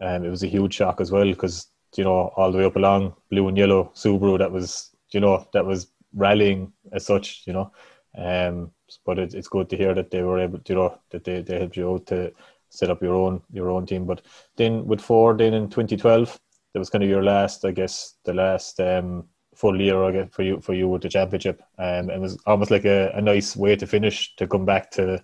[0.00, 2.76] um, it was a huge shock as well because you know all the way up
[2.76, 7.52] along blue and yellow Subaru that was you know that was rallying as such, you
[7.52, 7.72] know.
[8.16, 8.72] Um,
[9.04, 11.42] but it, it's good to hear that they were able, to, you know, that they,
[11.42, 12.32] they helped you out to
[12.70, 14.06] set up your own your own team.
[14.06, 14.22] But
[14.56, 16.38] then with Ford, then in 2012,
[16.72, 20.42] that was kind of your last, I guess, the last um, full year again for
[20.42, 23.76] you for you with the championship, and it was almost like a, a nice way
[23.76, 25.22] to finish to come back to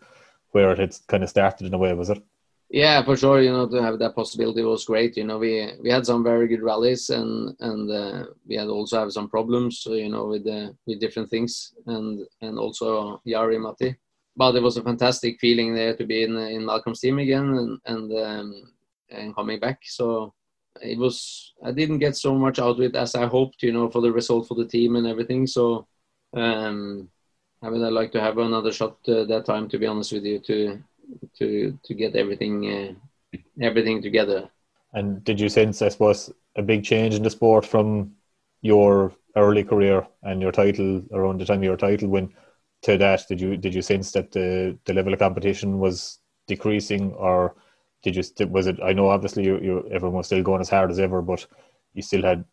[0.53, 2.23] where it had kind of started in a way, was it?
[2.75, 3.41] Yeah, for sure.
[3.41, 5.17] You know, to have that possibility was great.
[5.17, 8.99] You know, we we had some very good rallies, and and uh, we had also
[8.99, 9.87] have some problems.
[9.87, 13.95] You know, with uh, with different things, and and also Jari-Matti.
[14.37, 17.79] But it was a fantastic feeling there to be in in Malcolm's team again, and
[17.87, 18.73] and um,
[19.09, 19.79] and coming back.
[19.85, 20.35] So
[20.83, 23.89] it was I didn't get so much out of it as I hoped, you know,
[23.89, 25.47] for the result for the team and everything.
[25.47, 25.87] So
[26.35, 27.09] um,
[27.63, 30.41] I would like to have another shot uh, that time, to be honest with you,
[30.41, 30.83] to
[31.39, 34.49] to to get everything uh, everything together.
[34.93, 38.13] And did you sense, I suppose, a big change in the sport from
[38.63, 42.33] your early career and your title around the time of your title win
[42.83, 43.27] to that?
[43.29, 47.57] Did you did you sense that the the level of competition was decreasing or
[48.05, 48.79] did you was it?
[48.85, 51.45] I know obviously you, you everyone was still going as hard as ever, but
[51.95, 52.45] you still had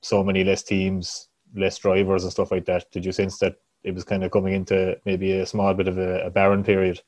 [0.00, 2.90] so many less teams, less drivers and stuff like that.
[2.90, 5.98] Did you sense that it was kind of coming into maybe a small bit of
[5.98, 7.02] a, a barren period?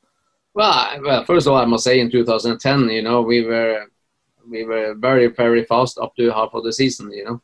[0.55, 3.85] Well, well, first of all, I must say in 2010, you know, we were
[4.49, 7.41] we were very very fast up to half of the season, you know,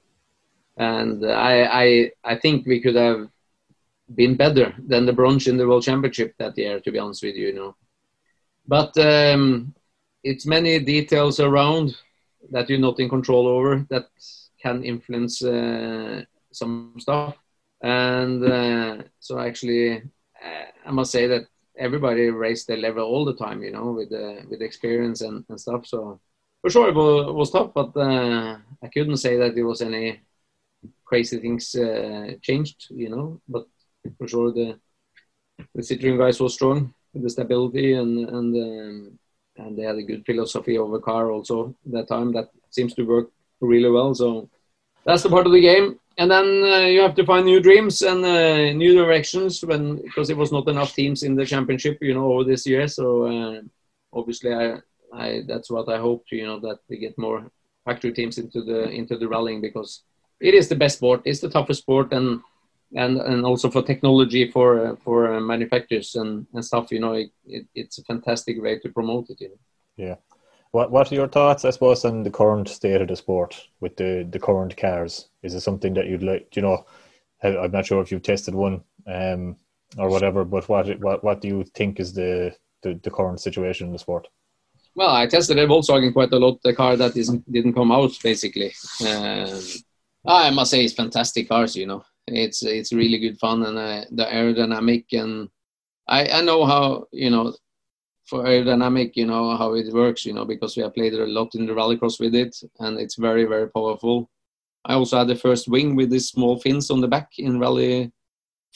[0.77, 3.29] and I I I think we could have
[4.15, 7.35] been better than the bronze in the World Championship that year, to be honest with
[7.35, 7.75] you, you know.
[8.67, 9.75] But um,
[10.23, 11.97] it's many details around
[12.51, 14.07] that you're not in control over that
[14.61, 17.37] can influence uh, some stuff.
[17.81, 21.47] And uh, so actually, uh, I must say that
[21.77, 25.59] everybody raised their level all the time, you know, with the with experience and, and
[25.59, 25.85] stuff.
[25.85, 26.19] So
[26.61, 29.81] for sure it was, it was tough, but uh, I couldn't say that there was
[29.81, 30.21] any
[31.05, 33.41] crazy things uh, changed, you know.
[33.47, 33.67] But
[34.17, 34.79] for sure the
[35.75, 39.19] the Citroen guys were strong with the stability and and um,
[39.57, 43.03] and they had a good philosophy of a car also that time that seems to
[43.03, 44.49] work really well so
[45.05, 48.01] that's the part of the game and then uh, you have to find new dreams
[48.01, 52.13] and uh, new directions when because it was not enough teams in the championship you
[52.13, 52.87] know over this year.
[52.87, 53.61] So uh,
[54.13, 54.79] obviously I,
[55.13, 57.49] I that's what i hope you know that we get more
[57.85, 60.03] factory teams into the into the rallying because
[60.39, 61.21] it is the best sport.
[61.25, 62.41] It's the toughest sport and
[62.93, 67.13] and and also for technology for uh, for uh, manufacturers and, and stuff you know
[67.13, 69.59] it, it, it's a fantastic way to promote it you know.
[69.95, 70.15] Yeah
[70.71, 73.95] what what are your thoughts i suppose on the current state of the sport with
[73.97, 75.29] the the current cars?
[75.43, 76.85] Is it something that you'd like you know
[77.43, 79.55] i'm not sure if you've tested one um
[79.97, 83.87] or whatever but what what what do you think is the the, the current situation
[83.87, 84.27] in the sport?
[84.95, 88.11] Well i tested a volkswagen quite a lot the car that isn't didn't come out
[88.23, 88.73] basically.
[89.01, 89.59] Um,
[90.27, 92.03] i must say it's fantastic cars you know.
[92.27, 95.49] It's it's really good fun and uh, the aerodynamic and
[96.07, 97.53] I I know how you know
[98.31, 101.53] for aerodynamic you know how it works you know because we have played a lot
[101.53, 104.29] in the rallycross with it and it's very very powerful.
[104.85, 108.11] I also had the first wing with these small fins on the back in rally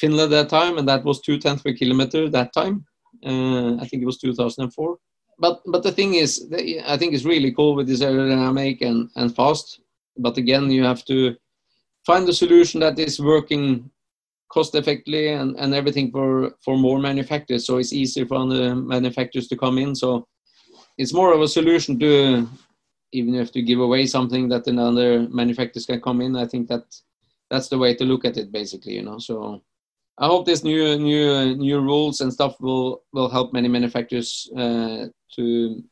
[0.02, 2.86] Finland at that time and that was two tenths per kilometer that time.
[3.26, 4.98] Uh, I think it was 2004.
[5.40, 6.32] But but the thing is,
[6.94, 9.80] I think it's really cool with this aerodynamic and and fast.
[10.26, 11.18] But again, you have to
[12.10, 13.90] find a solution that is working
[14.56, 17.66] cost effectively and, and everything for, for more manufacturers.
[17.68, 19.94] So it's easier for the manufacturers to come in.
[19.96, 20.28] So
[20.98, 22.48] it's more of a solution to
[23.12, 26.84] even if to give away something that another manufacturers can come in i think that
[27.50, 29.20] that's the way to look at it basically you know?
[29.20, 29.62] So
[30.18, 35.08] I hope this new new new rules and stuff will will help many manufacturers uh,
[35.36, 35.84] to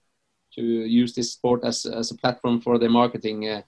[0.56, 0.62] to
[1.02, 3.62] use this sport as as a platform for their marketing uh,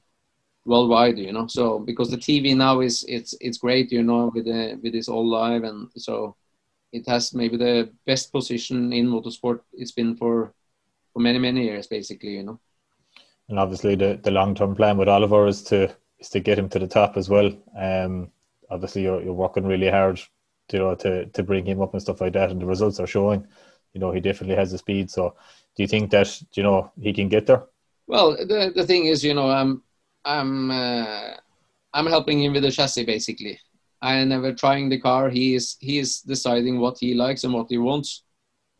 [0.65, 1.17] worldwide.
[1.17, 3.91] You know, so because the TV now is it's it's great.
[3.91, 6.35] You know, with the with this all live and so
[6.91, 10.53] it has maybe the best position in motorsport it's been for
[11.13, 12.35] for many many years basically.
[12.35, 12.59] You know.
[13.47, 16.69] And obviously, the, the long term plan with Oliver is to is to get him
[16.69, 17.51] to the top as well.
[17.77, 18.31] Um,
[18.69, 20.19] obviously, you're you're working really hard,
[20.71, 23.07] you know, to to bring him up and stuff like that, and the results are
[23.07, 23.45] showing.
[23.93, 25.11] You know, he definitely has the speed.
[25.11, 25.35] So,
[25.75, 27.63] do you think that you know he can get there?
[28.07, 29.83] Well, the the thing is, you know, I'm
[30.25, 31.31] I'm uh,
[31.93, 33.59] I'm helping him with the chassis basically.
[34.01, 35.29] I am never trying the car.
[35.29, 38.23] He is he is deciding what he likes and what he wants,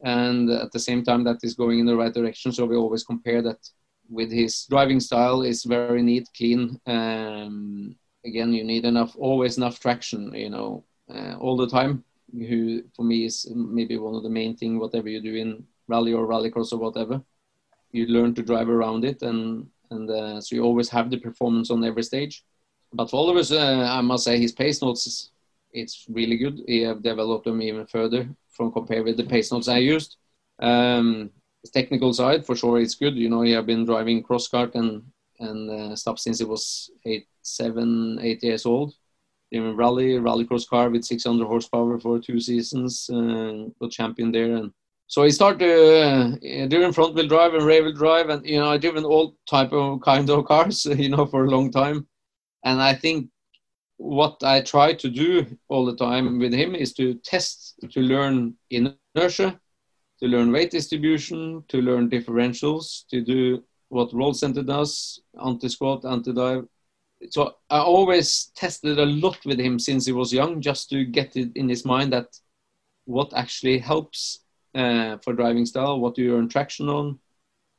[0.03, 2.51] and at the same time that is going in the right direction.
[2.51, 3.57] So we always compare that
[4.09, 6.79] with his driving style is very neat, clean.
[6.85, 12.03] Um, again, you need enough, always enough traction, you know, uh, all the time.
[12.31, 14.79] Who for me is maybe one of the main thing.
[14.79, 17.21] Whatever you do in rally or rallycross or whatever,
[17.91, 21.71] you learn to drive around it, and and uh, so you always have the performance
[21.71, 22.43] on every stage.
[22.93, 25.31] But for all of us, uh, I must say his pace notes is
[25.73, 26.61] it's really good.
[26.67, 30.17] He have developed them even further from compared with the pace notes I used.
[30.59, 31.31] Um,
[31.73, 33.15] technical side, for sure, it's good.
[33.15, 35.03] You know, he have been driving cross kart and
[35.39, 38.93] and uh, stuff since he was eight, seven, eight years old.
[39.51, 44.71] In rally, rally cross car with 600 horsepower for two seasons, uh, champion there, and
[45.07, 48.71] so I started uh, doing front wheel drive and rear wheel drive, and you know,
[48.71, 52.07] I driven all type of kind of cars, you know, for a long time,
[52.63, 53.29] and I think
[53.97, 58.55] what I try to do all the time with him is to test to learn
[58.69, 59.59] inertia
[60.19, 66.65] to learn weight distribution, to learn differentials, to do what roll center does, anti-squat, anti-dive.
[67.29, 71.35] So I always tested a lot with him since he was young, just to get
[71.35, 72.27] it in his mind that
[73.05, 74.39] what actually helps
[74.75, 77.19] uh, for driving style, what do you earn traction on,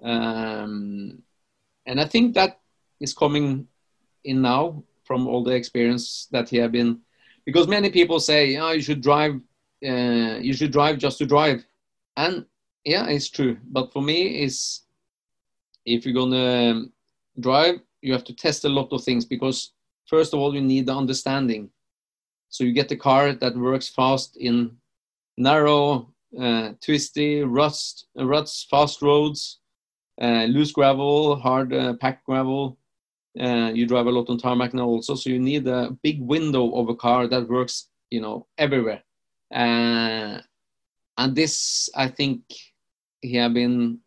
[0.03, 1.23] um,
[1.87, 2.61] and I think that
[3.01, 3.69] is coming
[4.25, 7.01] in now from all the experience that he have been.
[7.45, 9.35] Because many people say, oh, you should drive,
[9.87, 11.65] uh, you should drive just to drive
[12.17, 12.47] and
[12.85, 13.59] yeah, it's true.
[13.65, 14.83] But for me, is
[15.85, 16.85] if you're gonna
[17.39, 19.73] drive, you have to test a lot of things because
[20.07, 21.71] first of all, you need the understanding.
[22.49, 24.77] So you get the car that works fast in
[25.37, 29.61] narrow, uh, twisty, ruts, ruts, fast roads,
[30.21, 32.79] uh, loose gravel, hard uh, packed gravel.
[33.39, 36.75] Uh, you drive a lot on tarmac now also, so you need a big window
[36.75, 39.03] of a car that works, you know, everywhere.
[39.55, 40.41] Uh,
[41.19, 42.43] and this I think
[43.21, 44.01] he have been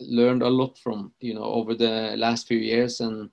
[0.00, 3.28] learned a lot from you know over the last few years and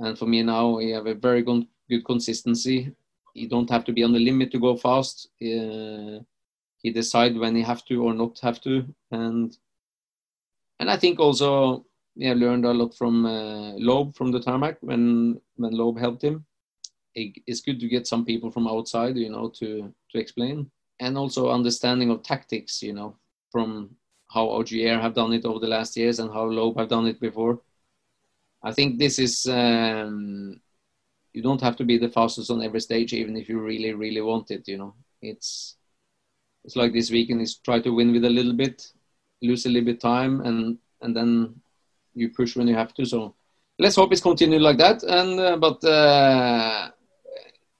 [0.00, 2.92] and for me now he have a very good, good consistency
[3.34, 6.18] you don't have to be on the limit to go fast uh,
[6.84, 9.58] he decide when he have to or not have to and
[10.78, 15.40] and I think also yeah learned a lot from uh, Loeb from the tarmac when
[15.56, 16.46] when Loeb helped him
[17.16, 20.70] it, it's good to get some people from outside you know to to explain
[21.00, 23.16] and also understanding of tactics, you know,
[23.50, 23.90] from
[24.30, 27.20] how Ogier have done it over the last years and how Loeb have done it
[27.20, 27.60] before.
[28.62, 30.60] I think this is um,
[31.32, 34.20] you don't have to be the fastest on every stage, even if you really, really
[34.20, 34.66] want it.
[34.66, 35.76] You know, it's
[36.64, 38.90] it's like this weekend is try to win with a little bit,
[39.42, 41.60] lose a little bit time, and and then
[42.14, 43.04] you push when you have to.
[43.04, 43.34] So
[43.78, 45.02] let's hope it's continued like that.
[45.02, 46.90] And uh, but uh,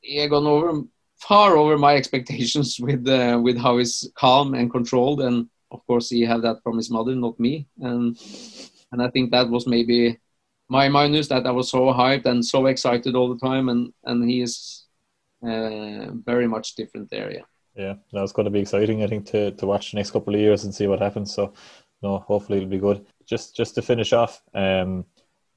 [0.03, 0.85] yeah, gone over
[1.29, 6.09] far over my expectations with uh, with how he's calm and controlled and of course
[6.11, 8.17] he had that from his mother not me and
[8.93, 10.19] and i think that was maybe
[10.69, 14.29] my minus that i was so hyped and so excited all the time and and
[14.29, 14.85] he is
[15.43, 19.51] uh, very much different there yeah yeah that's going to be exciting i think to
[19.53, 21.53] to watch the next couple of years and see what happens so
[22.03, 25.05] no hopefully it'll be good just just to finish off um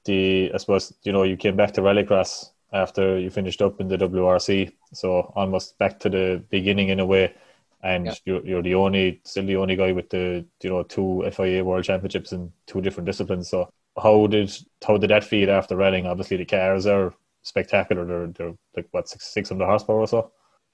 [0.04, 3.88] the i suppose you know you came back to rallycross after you finished up in
[3.88, 4.72] the WRC.
[4.92, 7.34] So almost back to the beginning in a way.
[7.82, 8.14] And yeah.
[8.24, 11.84] you're, you're the only, still the only guy with the, you know, two FIA World
[11.84, 13.48] Championships in two different disciplines.
[13.48, 14.52] So how did
[14.84, 16.06] how did that feel after rallying?
[16.06, 18.04] Obviously, the cars are spectacular.
[18.04, 20.32] They're they're like what six six hundred horsepower or so.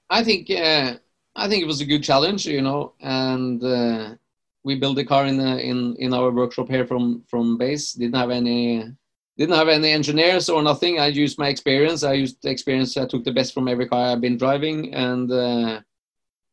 [0.09, 0.97] I think uh,
[1.35, 4.15] I think it was a good challenge, you know, and uh,
[4.63, 7.93] we built the car in uh, in in our workshop here from from base.
[7.93, 8.83] Didn't have any
[9.37, 10.99] didn't have any engineers or nothing.
[10.99, 12.03] I used my experience.
[12.03, 12.95] I used the experience.
[12.97, 15.81] I took the best from every car I've been driving and uh,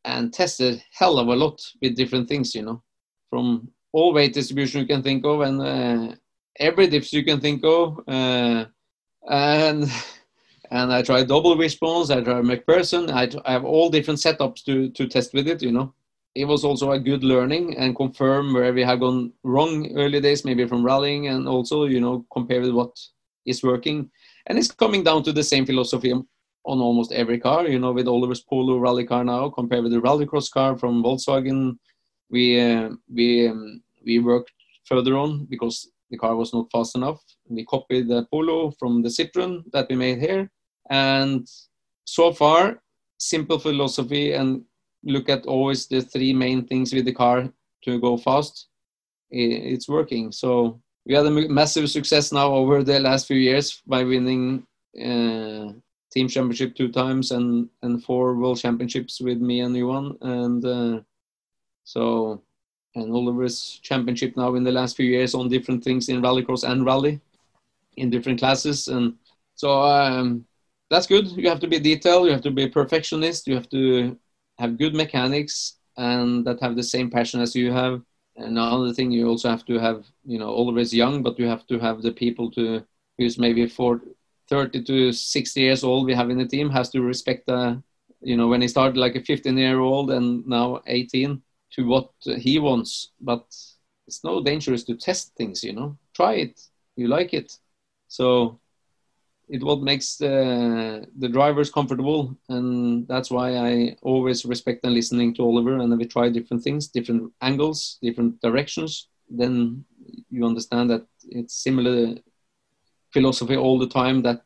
[0.04, 2.54] and tested hell of a lot with different things.
[2.54, 2.82] You know,
[3.30, 6.14] from all weight distribution you can think of and uh,
[6.58, 8.64] every dips you can think of, uh,
[9.30, 9.90] and
[10.72, 12.10] and I tried double wishbones.
[12.10, 13.10] I tried MacPherson.
[13.10, 15.62] I, I have all different setups to to test with it.
[15.62, 15.94] You know,
[16.34, 20.44] it was also a good learning and confirm where we have gone wrong early days,
[20.44, 22.98] maybe from rallying, and also you know compare with what
[23.44, 24.10] is working.
[24.46, 27.68] And it's coming down to the same philosophy on almost every car.
[27.68, 31.76] You know, with Oliver's Polo rally car now, compared with the rallycross car from Volkswagen,
[32.30, 34.52] we uh, we um, we worked
[34.86, 37.20] further on because the car was not fast enough.
[37.46, 40.50] We copied the Polo from the Citroen that we made here,
[40.90, 41.48] and
[42.04, 42.82] so far,
[43.18, 44.62] simple philosophy and
[45.04, 47.48] look at always the three main things with the car
[47.84, 48.68] to go fast.
[49.30, 50.30] It's working.
[50.32, 54.66] So we had a massive success now over the last few years by winning
[55.00, 55.72] uh,
[56.12, 61.00] team championship two times and and four world championships with me and Johan and uh,
[61.84, 62.42] so
[62.94, 66.84] and Oliver's championship now in the last few years on different things in rallycross and
[66.84, 67.20] rally
[67.96, 69.14] in different classes and
[69.54, 70.44] so um,
[70.92, 71.28] that's good.
[71.28, 72.26] You have to be detailed.
[72.26, 73.46] You have to be a perfectionist.
[73.48, 74.18] You have to
[74.58, 78.02] have good mechanics and that have the same passion as you have.
[78.36, 81.66] And another thing you also have to have you know always young but you have
[81.68, 82.84] to have the people to
[83.18, 84.00] who's maybe for
[84.48, 87.82] 30 to 60 years old we have in the team has to respect the
[88.22, 92.10] you know when he started like a 15 year old and now 18 to what
[92.38, 93.10] he wants.
[93.20, 93.44] But
[94.06, 95.96] it's no dangerous to test things you know.
[96.14, 96.60] Try it.
[96.96, 97.58] You like it.
[98.08, 98.60] So
[99.52, 105.34] it what makes the the drivers comfortable and that's why i always respect and listening
[105.34, 109.08] to oliver and we try different things different angles different directions.
[109.42, 109.84] Then
[110.30, 112.16] you understand that it's similar
[113.12, 114.42] philosophy all the time that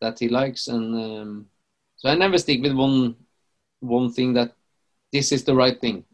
[0.00, 1.46] that he likes and um,
[1.96, 3.14] so i never stick with one
[3.80, 4.52] one thing that
[5.12, 6.04] this is the right thing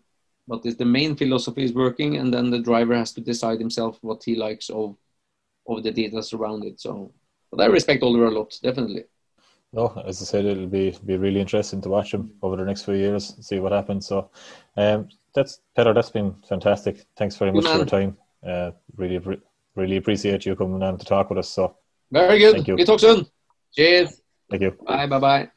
[0.47, 3.99] but if the main philosophy is working and then the driver has to decide himself
[4.03, 4.97] what he likes of
[5.69, 7.13] of the data around it so
[7.53, 9.05] but I respect Oliver a lot, definitely.
[9.73, 12.85] No, as I said, it'll be be really interesting to watch him over the next
[12.85, 14.07] few years, see what happens.
[14.07, 14.31] So,
[14.77, 15.95] um, that's Petter.
[15.95, 17.07] That's been fantastic.
[17.17, 18.17] Thanks very much for your time.
[18.47, 19.19] Uh, really,
[19.75, 21.49] really appreciate you coming on to talk with us.
[21.49, 21.77] So,
[22.11, 22.55] very good.
[22.55, 22.77] Thank you.
[22.77, 23.27] We talk soon.
[23.75, 24.21] Cheers.
[24.51, 24.73] Thank you.
[24.87, 25.07] Bye.
[25.07, 25.19] Bye.
[25.19, 25.51] Bye.